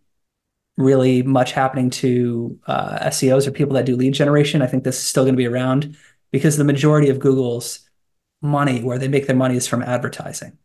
really 0.76 1.22
much 1.22 1.52
happening 1.52 1.90
to 1.90 2.58
uh, 2.66 2.98
SEOs 3.08 3.46
or 3.46 3.50
people 3.50 3.74
that 3.74 3.84
do 3.84 3.96
lead 3.96 4.14
generation. 4.14 4.62
I 4.62 4.66
think 4.66 4.84
this 4.84 4.98
is 4.98 5.06
still 5.06 5.24
going 5.24 5.34
to 5.34 5.38
be 5.38 5.46
around 5.46 5.96
because 6.30 6.56
the 6.56 6.64
majority 6.64 7.10
of 7.10 7.18
Google's 7.18 7.80
money, 8.40 8.82
where 8.82 8.98
they 8.98 9.08
make 9.08 9.26
their 9.26 9.36
money, 9.36 9.56
is 9.56 9.66
from 9.66 9.82
advertising. 9.82 10.56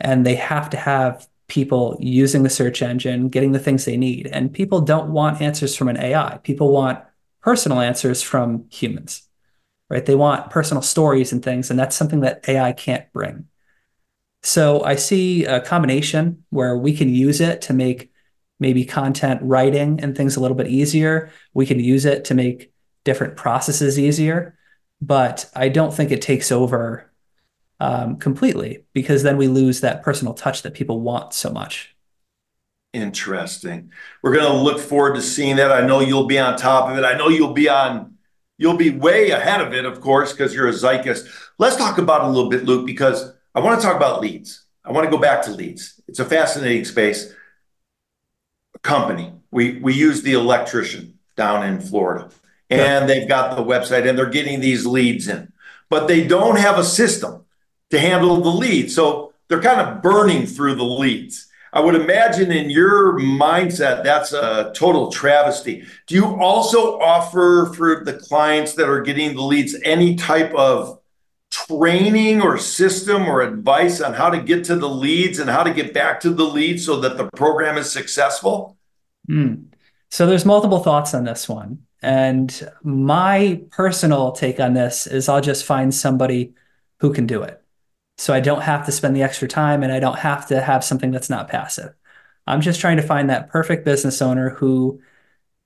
And 0.00 0.24
they 0.24 0.34
have 0.36 0.70
to 0.70 0.76
have 0.76 1.26
people 1.48 1.96
using 2.00 2.42
the 2.42 2.50
search 2.50 2.80
engine, 2.80 3.28
getting 3.28 3.52
the 3.52 3.58
things 3.58 3.84
they 3.84 3.96
need. 3.96 4.28
And 4.28 4.52
people 4.52 4.80
don't 4.80 5.12
want 5.12 5.42
answers 5.42 5.76
from 5.76 5.88
an 5.88 5.98
AI. 5.98 6.38
People 6.38 6.72
want 6.72 7.04
personal 7.42 7.80
answers 7.80 8.22
from 8.22 8.66
humans, 8.70 9.22
right? 9.88 10.06
They 10.06 10.14
want 10.14 10.50
personal 10.50 10.82
stories 10.82 11.32
and 11.32 11.42
things. 11.42 11.70
And 11.70 11.78
that's 11.78 11.96
something 11.96 12.20
that 12.20 12.48
AI 12.48 12.72
can't 12.72 13.12
bring. 13.12 13.46
So 14.42 14.82
I 14.84 14.94
see 14.94 15.44
a 15.44 15.60
combination 15.60 16.44
where 16.50 16.78
we 16.78 16.96
can 16.96 17.12
use 17.12 17.40
it 17.40 17.62
to 17.62 17.74
make 17.74 18.10
maybe 18.58 18.84
content 18.84 19.40
writing 19.42 20.00
and 20.00 20.16
things 20.16 20.36
a 20.36 20.40
little 20.40 20.56
bit 20.56 20.68
easier. 20.68 21.30
We 21.52 21.66
can 21.66 21.80
use 21.80 22.04
it 22.04 22.24
to 22.26 22.34
make 22.34 22.72
different 23.04 23.36
processes 23.36 23.98
easier, 23.98 24.56
but 25.00 25.50
I 25.54 25.68
don't 25.68 25.92
think 25.92 26.10
it 26.10 26.22
takes 26.22 26.52
over 26.52 27.09
um, 27.80 28.16
completely 28.16 28.84
because 28.92 29.22
then 29.22 29.36
we 29.36 29.48
lose 29.48 29.80
that 29.80 30.02
personal 30.02 30.34
touch 30.34 30.62
that 30.62 30.74
people 30.74 31.00
want 31.00 31.32
so 31.32 31.50
much. 31.50 31.96
Interesting. 32.92 33.90
We're 34.22 34.34
going 34.34 34.50
to 34.50 34.58
look 34.58 34.80
forward 34.80 35.14
to 35.14 35.22
seeing 35.22 35.56
that. 35.56 35.72
I 35.72 35.86
know 35.86 36.00
you'll 36.00 36.26
be 36.26 36.38
on 36.38 36.56
top 36.56 36.90
of 36.90 36.98
it. 36.98 37.04
I 37.04 37.16
know 37.16 37.28
you'll 37.28 37.52
be 37.54 37.68
on, 37.68 38.14
you'll 38.58 38.76
be 38.76 38.90
way 38.90 39.30
ahead 39.30 39.60
of 39.60 39.72
it, 39.72 39.84
of 39.84 40.00
course, 40.00 40.32
because 40.32 40.54
you're 40.54 40.68
a 40.68 40.72
zeitgeist. 40.72 41.26
Let's 41.58 41.76
talk 41.76 41.98
about 41.98 42.22
it 42.22 42.24
a 42.24 42.30
little 42.30 42.50
bit, 42.50 42.64
Luke, 42.64 42.86
because 42.86 43.32
I 43.54 43.60
want 43.60 43.80
to 43.80 43.86
talk 43.86 43.96
about 43.96 44.20
leads. 44.20 44.64
I 44.84 44.92
want 44.92 45.04
to 45.04 45.10
go 45.10 45.18
back 45.18 45.42
to 45.42 45.52
leads. 45.52 46.00
It's 46.08 46.18
a 46.18 46.24
fascinating 46.24 46.84
space. 46.84 47.32
A 48.74 48.78
company. 48.80 49.32
We 49.50 49.78
we 49.78 49.94
use 49.94 50.22
the 50.22 50.32
electrician 50.34 51.18
down 51.36 51.64
in 51.66 51.80
Florida, 51.80 52.30
and 52.70 53.08
they've 53.08 53.28
got 53.28 53.56
the 53.56 53.64
website, 53.64 54.08
and 54.08 54.16
they're 54.18 54.30
getting 54.30 54.60
these 54.60 54.86
leads 54.86 55.28
in. 55.28 55.52
but 55.90 56.06
they 56.08 56.26
don't 56.26 56.56
have 56.58 56.78
a 56.78 56.84
system 56.84 57.44
to 57.90 57.98
handle 57.98 58.40
the 58.40 58.50
leads. 58.50 58.94
So 58.94 59.32
they're 59.48 59.60
kind 59.60 59.80
of 59.80 60.02
burning 60.02 60.46
through 60.46 60.76
the 60.76 60.84
leads. 60.84 61.48
I 61.72 61.80
would 61.80 61.94
imagine 61.94 62.50
in 62.50 62.68
your 62.68 63.18
mindset, 63.18 64.02
that's 64.02 64.32
a 64.32 64.72
total 64.74 65.10
travesty. 65.10 65.84
Do 66.06 66.16
you 66.16 66.24
also 66.40 66.98
offer 66.98 67.72
for 67.76 68.04
the 68.04 68.14
clients 68.14 68.74
that 68.74 68.88
are 68.88 69.02
getting 69.02 69.36
the 69.36 69.42
leads 69.42 69.76
any 69.84 70.16
type 70.16 70.52
of 70.54 70.98
training 71.50 72.42
or 72.42 72.58
system 72.58 73.28
or 73.28 73.42
advice 73.42 74.00
on 74.00 74.14
how 74.14 74.30
to 74.30 74.40
get 74.40 74.64
to 74.64 74.76
the 74.76 74.88
leads 74.88 75.38
and 75.38 75.48
how 75.48 75.62
to 75.62 75.72
get 75.72 75.94
back 75.94 76.20
to 76.20 76.30
the 76.30 76.44
leads 76.44 76.86
so 76.86 77.00
that 77.00 77.16
the 77.16 77.28
program 77.36 77.78
is 77.78 77.90
successful? 77.90 78.76
Mm. 79.28 79.66
So 80.10 80.26
there's 80.26 80.44
multiple 80.44 80.80
thoughts 80.80 81.14
on 81.14 81.24
this 81.24 81.48
one. 81.48 81.86
And 82.02 82.68
my 82.82 83.60
personal 83.70 84.32
take 84.32 84.58
on 84.58 84.74
this 84.74 85.06
is 85.06 85.28
I'll 85.28 85.40
just 85.40 85.64
find 85.64 85.94
somebody 85.94 86.54
who 86.98 87.12
can 87.12 87.26
do 87.26 87.42
it. 87.42 87.59
So 88.20 88.34
I 88.34 88.40
don't 88.40 88.60
have 88.60 88.84
to 88.84 88.92
spend 88.92 89.16
the 89.16 89.22
extra 89.22 89.48
time 89.48 89.82
and 89.82 89.90
I 89.90 89.98
don't 89.98 90.18
have 90.18 90.46
to 90.48 90.60
have 90.60 90.84
something 90.84 91.10
that's 91.10 91.30
not 91.30 91.48
passive. 91.48 91.94
I'm 92.46 92.60
just 92.60 92.78
trying 92.78 92.98
to 92.98 93.02
find 93.02 93.30
that 93.30 93.48
perfect 93.48 93.82
business 93.82 94.20
owner 94.20 94.50
who 94.50 95.00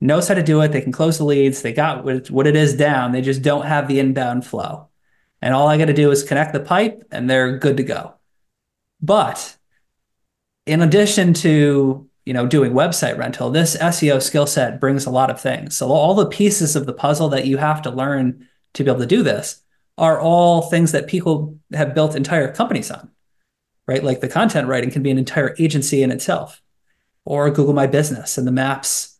knows 0.00 0.28
how 0.28 0.34
to 0.34 0.42
do 0.42 0.60
it. 0.60 0.68
They 0.68 0.80
can 0.80 0.92
close 0.92 1.18
the 1.18 1.24
leads. 1.24 1.62
They 1.62 1.72
got 1.72 2.04
what 2.04 2.46
it 2.46 2.54
is 2.54 2.76
down. 2.76 3.10
They 3.10 3.22
just 3.22 3.42
don't 3.42 3.66
have 3.66 3.88
the 3.88 3.98
inbound 3.98 4.46
flow. 4.46 4.88
And 5.42 5.52
all 5.52 5.66
I 5.66 5.78
got 5.78 5.86
to 5.86 5.92
do 5.92 6.12
is 6.12 6.22
connect 6.22 6.52
the 6.52 6.60
pipe 6.60 7.02
and 7.10 7.28
they're 7.28 7.58
good 7.58 7.76
to 7.78 7.82
go. 7.82 8.14
But 9.00 9.56
in 10.64 10.80
addition 10.80 11.34
to 11.34 12.08
you 12.24 12.32
know 12.32 12.46
doing 12.46 12.72
website 12.72 13.18
rental 13.18 13.50
this 13.50 13.76
seo 13.76 14.22
skill 14.22 14.46
set 14.46 14.80
brings 14.80 15.04
a 15.04 15.10
lot 15.10 15.28
of 15.28 15.38
things 15.38 15.76
so 15.76 15.88
all 15.88 16.14
the 16.14 16.24
pieces 16.24 16.74
of 16.74 16.86
the 16.86 16.94
puzzle 16.94 17.28
that 17.28 17.46
you 17.46 17.58
have 17.58 17.82
to 17.82 17.90
learn 17.90 18.48
to 18.72 18.82
be 18.82 18.90
able 18.90 19.00
to 19.00 19.06
do 19.06 19.22
this 19.22 19.60
are 19.96 20.20
all 20.20 20.62
things 20.62 20.92
that 20.92 21.06
people 21.06 21.58
have 21.72 21.94
built 21.94 22.16
entire 22.16 22.52
companies 22.52 22.90
on, 22.90 23.10
right? 23.86 24.02
Like 24.02 24.20
the 24.20 24.28
content 24.28 24.68
writing 24.68 24.90
can 24.90 25.02
be 25.02 25.10
an 25.10 25.18
entire 25.18 25.54
agency 25.58 26.02
in 26.02 26.10
itself, 26.10 26.60
or 27.24 27.50
Google 27.50 27.74
My 27.74 27.86
Business 27.86 28.36
and 28.36 28.46
the 28.46 28.52
maps 28.52 29.18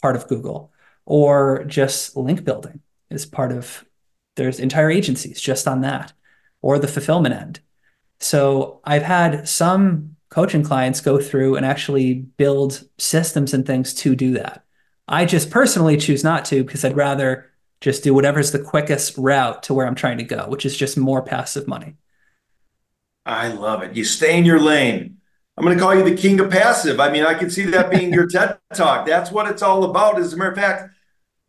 part 0.00 0.16
of 0.16 0.28
Google, 0.28 0.72
or 1.04 1.64
just 1.64 2.16
link 2.16 2.44
building 2.44 2.80
is 3.10 3.26
part 3.26 3.52
of, 3.52 3.84
there's 4.36 4.60
entire 4.60 4.90
agencies 4.90 5.40
just 5.40 5.68
on 5.68 5.82
that, 5.82 6.12
or 6.62 6.78
the 6.78 6.88
fulfillment 6.88 7.34
end. 7.34 7.60
So 8.20 8.80
I've 8.84 9.02
had 9.02 9.48
some 9.48 10.16
coaching 10.30 10.62
clients 10.62 11.00
go 11.00 11.20
through 11.20 11.56
and 11.56 11.64
actually 11.64 12.14
build 12.14 12.84
systems 12.98 13.54
and 13.54 13.66
things 13.66 13.94
to 13.94 14.14
do 14.14 14.32
that. 14.34 14.64
I 15.06 15.24
just 15.24 15.50
personally 15.50 15.96
choose 15.96 16.22
not 16.22 16.44
to 16.46 16.64
because 16.64 16.84
I'd 16.84 16.96
rather 16.96 17.50
just 17.80 18.02
do 18.02 18.12
whatever's 18.12 18.52
the 18.52 18.58
quickest 18.58 19.16
route 19.16 19.62
to 19.64 19.74
where 19.74 19.86
I'm 19.86 19.94
trying 19.94 20.18
to 20.18 20.24
go, 20.24 20.46
which 20.48 20.66
is 20.66 20.76
just 20.76 20.96
more 20.96 21.22
passive 21.22 21.68
money. 21.68 21.96
I 23.24 23.48
love 23.48 23.82
it. 23.82 23.94
You 23.94 24.04
stay 24.04 24.38
in 24.38 24.44
your 24.44 24.60
lane. 24.60 25.18
I'm 25.56 25.64
going 25.64 25.76
to 25.76 25.82
call 25.82 25.94
you 25.94 26.04
the 26.04 26.16
king 26.16 26.40
of 26.40 26.50
passive. 26.50 27.00
I 27.00 27.10
mean, 27.10 27.24
I 27.24 27.34
can 27.34 27.50
see 27.50 27.64
that 27.64 27.90
being 27.90 28.12
your 28.12 28.26
TED 28.30 28.58
talk. 28.74 29.06
That's 29.06 29.30
what 29.30 29.48
it's 29.48 29.62
all 29.62 29.84
about. 29.84 30.18
As 30.18 30.32
a 30.32 30.36
matter 30.36 30.50
of 30.50 30.56
fact, 30.56 30.94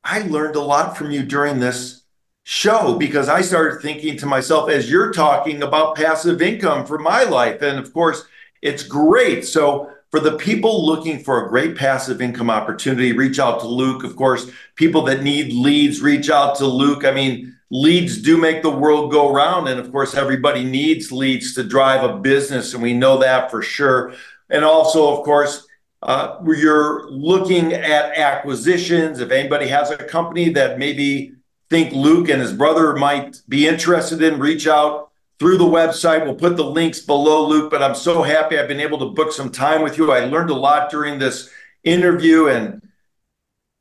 I 0.03 0.21
learned 0.23 0.55
a 0.55 0.61
lot 0.61 0.97
from 0.97 1.11
you 1.11 1.23
during 1.23 1.59
this 1.59 2.03
show 2.43 2.97
because 2.97 3.29
I 3.29 3.41
started 3.41 3.81
thinking 3.81 4.17
to 4.17 4.25
myself 4.25 4.69
as 4.69 4.89
you're 4.89 5.13
talking 5.13 5.61
about 5.61 5.95
passive 5.95 6.41
income 6.41 6.85
for 6.85 6.97
my 6.97 7.23
life. 7.23 7.61
And 7.61 7.77
of 7.77 7.93
course, 7.93 8.23
it's 8.61 8.83
great. 8.83 9.45
So 9.45 9.91
for 10.11 10.19
the 10.19 10.37
people 10.37 10.85
looking 10.85 11.19
for 11.19 11.45
a 11.45 11.49
great 11.49 11.75
passive 11.75 12.21
income 12.21 12.49
opportunity, 12.49 13.13
reach 13.13 13.39
out 13.39 13.59
to 13.59 13.67
Luke. 13.67 14.03
Of 14.03 14.15
course, 14.15 14.49
people 14.75 15.03
that 15.03 15.23
need 15.23 15.53
leads, 15.53 16.01
reach 16.01 16.29
out 16.29 16.55
to 16.55 16.65
Luke. 16.65 17.05
I 17.05 17.11
mean, 17.11 17.55
leads 17.69 18.19
do 18.21 18.37
make 18.37 18.63
the 18.63 18.71
world 18.71 19.11
go 19.11 19.31
round. 19.31 19.67
And 19.67 19.79
of 19.79 19.91
course, 19.91 20.15
everybody 20.15 20.63
needs 20.63 21.11
leads 21.11 21.53
to 21.55 21.63
drive 21.63 22.03
a 22.03 22.17
business. 22.17 22.73
And 22.73 22.81
we 22.81 22.93
know 22.93 23.19
that 23.19 23.51
for 23.51 23.61
sure. 23.61 24.13
And 24.49 24.65
also, 24.65 25.15
of 25.15 25.23
course, 25.23 25.67
uh, 26.01 26.37
you're 26.45 27.09
looking 27.11 27.73
at 27.73 28.17
acquisitions. 28.17 29.19
If 29.19 29.31
anybody 29.31 29.67
has 29.67 29.91
a 29.91 29.97
company 29.97 30.49
that 30.53 30.79
maybe 30.79 31.33
think 31.69 31.93
Luke 31.93 32.29
and 32.29 32.41
his 32.41 32.53
brother 32.53 32.95
might 32.95 33.41
be 33.47 33.67
interested 33.67 34.23
in, 34.23 34.39
reach 34.39 34.65
out 34.65 35.08
through 35.39 35.57
the 35.57 35.63
website. 35.63 36.23
We'll 36.25 36.35
put 36.35 36.57
the 36.57 36.65
links 36.65 36.99
below, 36.99 37.47
Luke, 37.47 37.71
but 37.71 37.81
I'm 37.81 37.95
so 37.95 38.21
happy 38.21 38.59
I've 38.59 38.67
been 38.67 38.79
able 38.79 38.99
to 38.99 39.05
book 39.05 39.31
some 39.31 39.49
time 39.49 39.81
with 39.81 39.97
you. 39.97 40.11
I 40.11 40.25
learned 40.25 40.49
a 40.49 40.55
lot 40.55 40.91
during 40.91 41.17
this 41.17 41.49
interview, 41.83 42.47
and 42.47 42.81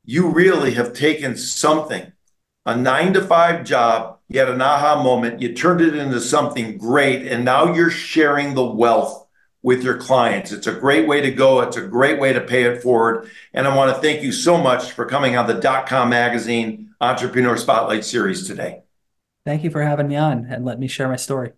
you 0.05 0.29
really 0.29 0.71
have 0.71 0.93
taken 0.93 1.35
something, 1.37 2.11
a 2.65 2.75
nine 2.75 3.13
to 3.13 3.21
five 3.21 3.65
job, 3.65 4.19
you 4.29 4.39
had 4.39 4.49
an 4.49 4.61
aha 4.61 5.03
moment, 5.03 5.41
you 5.41 5.53
turned 5.53 5.81
it 5.81 5.95
into 5.95 6.21
something 6.21 6.77
great, 6.77 7.27
and 7.27 7.43
now 7.43 7.73
you're 7.73 7.91
sharing 7.91 8.53
the 8.53 8.65
wealth 8.65 9.27
with 9.61 9.83
your 9.83 9.97
clients. 9.97 10.53
It's 10.53 10.67
a 10.67 10.73
great 10.73 11.05
way 11.05 11.19
to 11.19 11.31
go. 11.31 11.59
It's 11.59 11.75
a 11.75 11.81
great 11.81 12.17
way 12.17 12.31
to 12.31 12.39
pay 12.39 12.63
it 12.63 12.81
forward. 12.81 13.29
And 13.53 13.67
I 13.67 13.75
want 13.75 13.93
to 13.93 14.01
thank 14.01 14.23
you 14.23 14.31
so 14.31 14.57
much 14.57 14.93
for 14.93 15.05
coming 15.05 15.35
on 15.35 15.47
the 15.47 15.55
dot 15.55 15.85
com 15.85 16.09
magazine 16.09 16.95
entrepreneur 17.01 17.57
spotlight 17.57 18.05
series 18.05 18.47
today. 18.47 18.83
Thank 19.45 19.63
you 19.63 19.69
for 19.69 19.81
having 19.81 20.07
me 20.07 20.15
on 20.15 20.45
and 20.45 20.65
let 20.65 20.79
me 20.79 20.87
share 20.87 21.07
my 21.07 21.15
story. 21.15 21.53